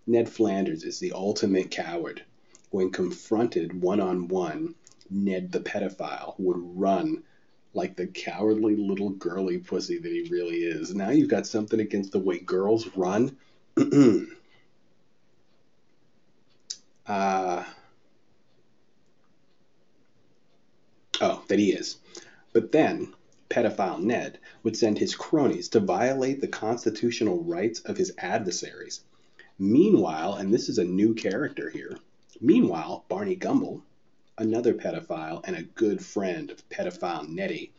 Ned 0.07 0.29
Flanders 0.29 0.85
is 0.85 0.99
the 0.99 1.13
ultimate 1.13 1.71
coward 1.71 2.23
when 2.71 2.91
confronted 2.91 3.81
one 3.81 4.01
on 4.01 4.29
one, 4.29 4.75
Ned 5.11 5.51
the 5.51 5.61
pedophile 5.61 6.35
would 6.39 6.57
run 6.59 7.25
like 7.75 7.97
the 7.97 8.07
cowardly 8.07 8.77
little 8.77 9.11
girly 9.11 9.59
pussy 9.59 9.99
that 9.99 10.13
he 10.13 10.29
really 10.31 10.65
is. 10.65 10.95
Now 10.95 11.11
you've 11.11 11.29
got 11.29 11.47
something 11.47 11.81
against 11.81 12.13
the 12.13 12.19
way 12.19 12.39
girls 12.39 12.89
run. 12.97 13.37
uh, 17.07 17.65
oh, 21.21 21.45
that 21.49 21.59
he 21.59 21.73
is. 21.73 21.97
But 22.53 22.73
then, 22.73 23.13
pedophile 23.49 24.01
Ned 24.01 24.39
would 24.63 24.77
send 24.77 24.99
his 24.99 25.15
cronies 25.15 25.69
to 25.71 25.81
violate 25.81 26.41
the 26.41 26.49
constitutional 26.49 27.43
rights 27.43 27.81
of 27.81 27.97
his 27.97 28.13
adversaries. 28.19 29.01
Meanwhile, 29.59 30.35
and 30.35 30.53
this 30.53 30.69
is 30.69 30.79
a 30.79 30.85
new 30.85 31.15
character 31.15 31.69
here, 31.69 31.97
Meanwhile, 32.41 33.05
Barney 33.09 33.35
Gumble, 33.35 33.83
another 34.39 34.75
pedophile 34.75 35.43
and 35.45 35.57
a 35.57 35.63
good 35.63 36.05
friend 36.05 36.51
of 36.51 36.69
pedophile 36.69 37.29
Nettie, 37.29 37.73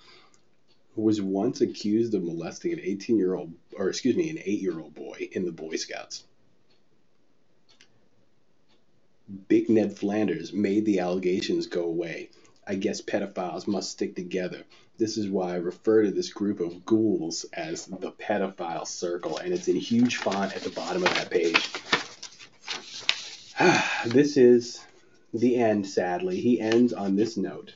who 0.96 1.04
was 1.04 1.22
once 1.22 1.62
accused 1.62 2.14
of 2.14 2.24
molesting 2.24 2.74
an 2.74 2.80
18 2.82 3.18
year 3.18 3.36
old, 3.36 3.54
or 3.78 3.90
excuse 3.90 4.16
me, 4.16 4.30
an 4.30 4.40
8 4.44 4.62
year 4.62 4.80
old 4.80 4.94
boy 4.94 5.30
in 5.32 5.46
the 5.46 5.52
Boy 5.52 5.76
Scouts. 5.76 6.24
Big 9.48 9.70
Ned 9.70 9.98
Flanders 9.98 10.52
made 10.52 10.86
the 10.86 11.00
allegations 11.00 11.68
go 11.68 11.84
away. 11.86 12.30
I 12.68 12.76
guess 12.76 13.02
pedophiles 13.02 13.68
must 13.68 13.92
stick 13.92 14.16
together. 14.16 14.64
This 14.98 15.18
is 15.18 15.30
why 15.30 15.54
I 15.54 15.58
refer 15.58 16.04
to 16.04 16.12
this 16.12 16.32
group 16.32 16.60
of 16.60 16.86
ghouls 16.86 17.46
as 17.54 17.86
the 17.86 18.12
pedophile 18.12 18.86
circle, 18.86 19.38
and 19.38 19.54
it's 19.54 19.68
in 19.68 19.78
huge 19.78 20.18
font 20.18 20.56
at 20.56 20.62
the 20.64 20.70
bottom 20.70 21.04
of 21.04 21.10
that 21.16 21.32
page. 21.32 21.70
this 24.08 24.38
is 24.38 24.84
the 25.34 25.58
end, 25.58 25.86
sadly. 25.88 26.40
He 26.40 26.60
ends 26.60 26.94
on 26.94 27.16
this 27.16 27.38
note. 27.38 27.76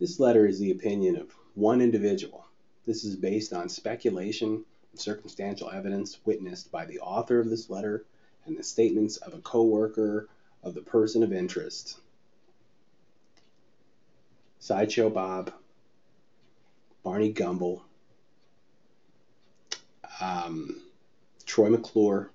This 0.00 0.18
letter 0.18 0.46
is 0.46 0.58
the 0.58 0.70
opinion 0.70 1.16
of 1.16 1.30
one 1.54 1.80
individual. 1.80 2.44
This 2.86 3.04
is 3.04 3.14
based 3.14 3.52
on 3.52 3.68
speculation 3.68 4.64
and 4.90 5.00
circumstantial 5.00 5.70
evidence 5.70 6.18
witnessed 6.24 6.72
by 6.72 6.86
the 6.86 6.98
author 7.00 7.38
of 7.38 7.50
this 7.50 7.68
letter 7.68 8.04
and 8.46 8.56
the 8.56 8.62
statements 8.62 9.18
of 9.18 9.34
a 9.34 9.38
co-worker 9.38 10.28
of 10.62 10.74
the 10.74 10.80
person 10.80 11.22
of 11.22 11.32
interest. 11.32 11.98
Sideshow 14.58 15.10
Bob, 15.10 15.52
Barney 17.02 17.32
Gumble, 17.32 17.84
um, 20.20 20.80
Troy 21.44 21.68
McClure, 21.68 22.30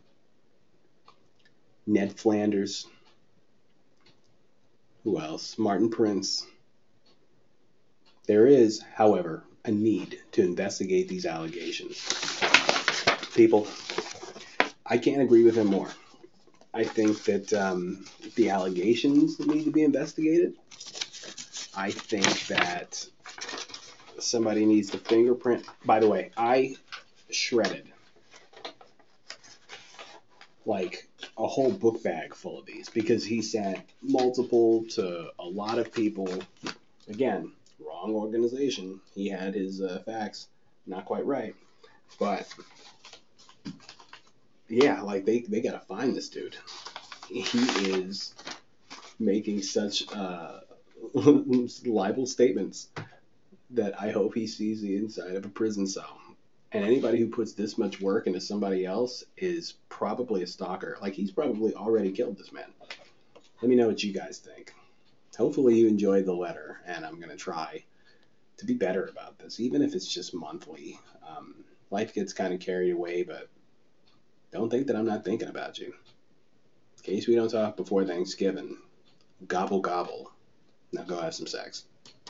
Ned 1.87 2.19
Flanders. 2.19 2.85
Who 5.03 5.19
else? 5.19 5.57
Martin 5.57 5.89
Prince. 5.89 6.45
There 8.27 8.45
is, 8.45 8.81
however, 8.93 9.45
a 9.63 9.71
need 9.71 10.19
to 10.33 10.43
investigate 10.43 11.07
these 11.07 11.25
allegations. 11.25 11.97
People, 13.33 13.67
I 14.85 14.97
can't 14.97 15.21
agree 15.21 15.43
with 15.43 15.55
him 15.55 15.67
more. 15.67 15.89
I 16.73 16.83
think 16.83 17.23
that 17.23 17.53
um, 17.53 18.05
the 18.35 18.49
allegations 18.49 19.39
need 19.39 19.63
to 19.63 19.71
be 19.71 19.83
investigated. 19.83 20.55
I 21.75 21.91
think 21.91 22.47
that 22.47 23.07
somebody 24.19 24.65
needs 24.65 24.89
to 24.91 24.97
fingerprint. 24.97 25.65
By 25.85 26.01
the 26.01 26.09
way, 26.09 26.31
I 26.35 26.75
shredded 27.29 27.87
like 30.67 31.07
a 31.37 31.47
whole 31.47 31.71
book 31.71 32.01
bag 32.03 32.33
full 32.33 32.59
of 32.59 32.65
these 32.65 32.89
because 32.89 33.23
he 33.23 33.41
sent 33.41 33.79
multiple 34.01 34.83
to 34.89 35.29
a 35.39 35.45
lot 35.45 35.77
of 35.77 35.93
people. 35.93 36.27
Again, 37.07 37.51
wrong 37.79 38.13
organization. 38.13 38.99
He 39.13 39.29
had 39.29 39.53
his 39.53 39.81
uh, 39.81 40.01
facts 40.05 40.47
not 40.85 41.05
quite 41.05 41.25
right, 41.25 41.55
but 42.19 42.47
yeah, 44.69 45.01
like 45.01 45.25
they 45.25 45.39
they 45.41 45.61
gotta 45.61 45.79
find 45.79 46.15
this 46.15 46.29
dude. 46.29 46.57
He 47.29 47.59
is 47.91 48.33
making 49.19 49.61
such 49.61 50.03
uh, 50.13 50.61
libel 51.13 52.25
statements 52.25 52.89
that 53.71 53.99
I 54.01 54.11
hope 54.11 54.33
he 54.33 54.47
sees 54.47 54.81
the 54.81 54.95
inside 54.95 55.35
of 55.35 55.45
a 55.45 55.49
prison 55.49 55.87
cell. 55.87 56.16
And 56.71 56.83
anybody 56.83 57.19
who 57.19 57.29
puts 57.29 57.53
this 57.53 57.77
much 57.77 58.01
work 58.01 58.27
into 58.27 58.41
somebody 58.41 58.85
else 58.85 59.23
is 59.37 59.75
probably 59.89 60.43
a 60.43 60.47
stalker. 60.47 60.97
Like 61.01 61.13
he's 61.13 61.31
probably 61.31 61.73
already 61.73 62.11
killed 62.11 62.37
this 62.37 62.51
man. 62.51 62.73
Let 63.61 63.69
me 63.69 63.75
know 63.75 63.87
what 63.87 64.03
you 64.03 64.13
guys 64.13 64.39
think. 64.39 64.73
Hopefully 65.37 65.77
you 65.77 65.87
enjoyed 65.87 66.25
the 66.25 66.33
letter, 66.33 66.81
and 66.85 67.05
I'm 67.05 67.19
gonna 67.19 67.35
try 67.35 67.83
to 68.57 68.65
be 68.65 68.73
better 68.73 69.05
about 69.05 69.37
this, 69.37 69.59
even 69.59 69.81
if 69.81 69.93
it's 69.93 70.11
just 70.11 70.33
monthly. 70.33 70.99
Um, 71.27 71.63
life 71.91 72.13
gets 72.13 72.33
kind 72.33 72.53
of 72.53 72.59
carried 72.59 72.91
away, 72.91 73.23
but 73.23 73.49
don't 74.51 74.69
think 74.69 74.87
that 74.87 74.95
I'm 74.95 75.05
not 75.05 75.23
thinking 75.23 75.47
about 75.47 75.77
you. 75.77 75.93
In 76.97 77.03
case 77.03 77.27
we 77.27 77.35
don't 77.35 77.49
talk 77.49 77.77
before 77.77 78.03
Thanksgiving, 78.03 78.77
gobble 79.47 79.79
gobble. 79.79 80.31
Now 80.91 81.03
go 81.03 81.21
have 81.21 81.35
some 81.35 81.47
sex. 81.47 81.85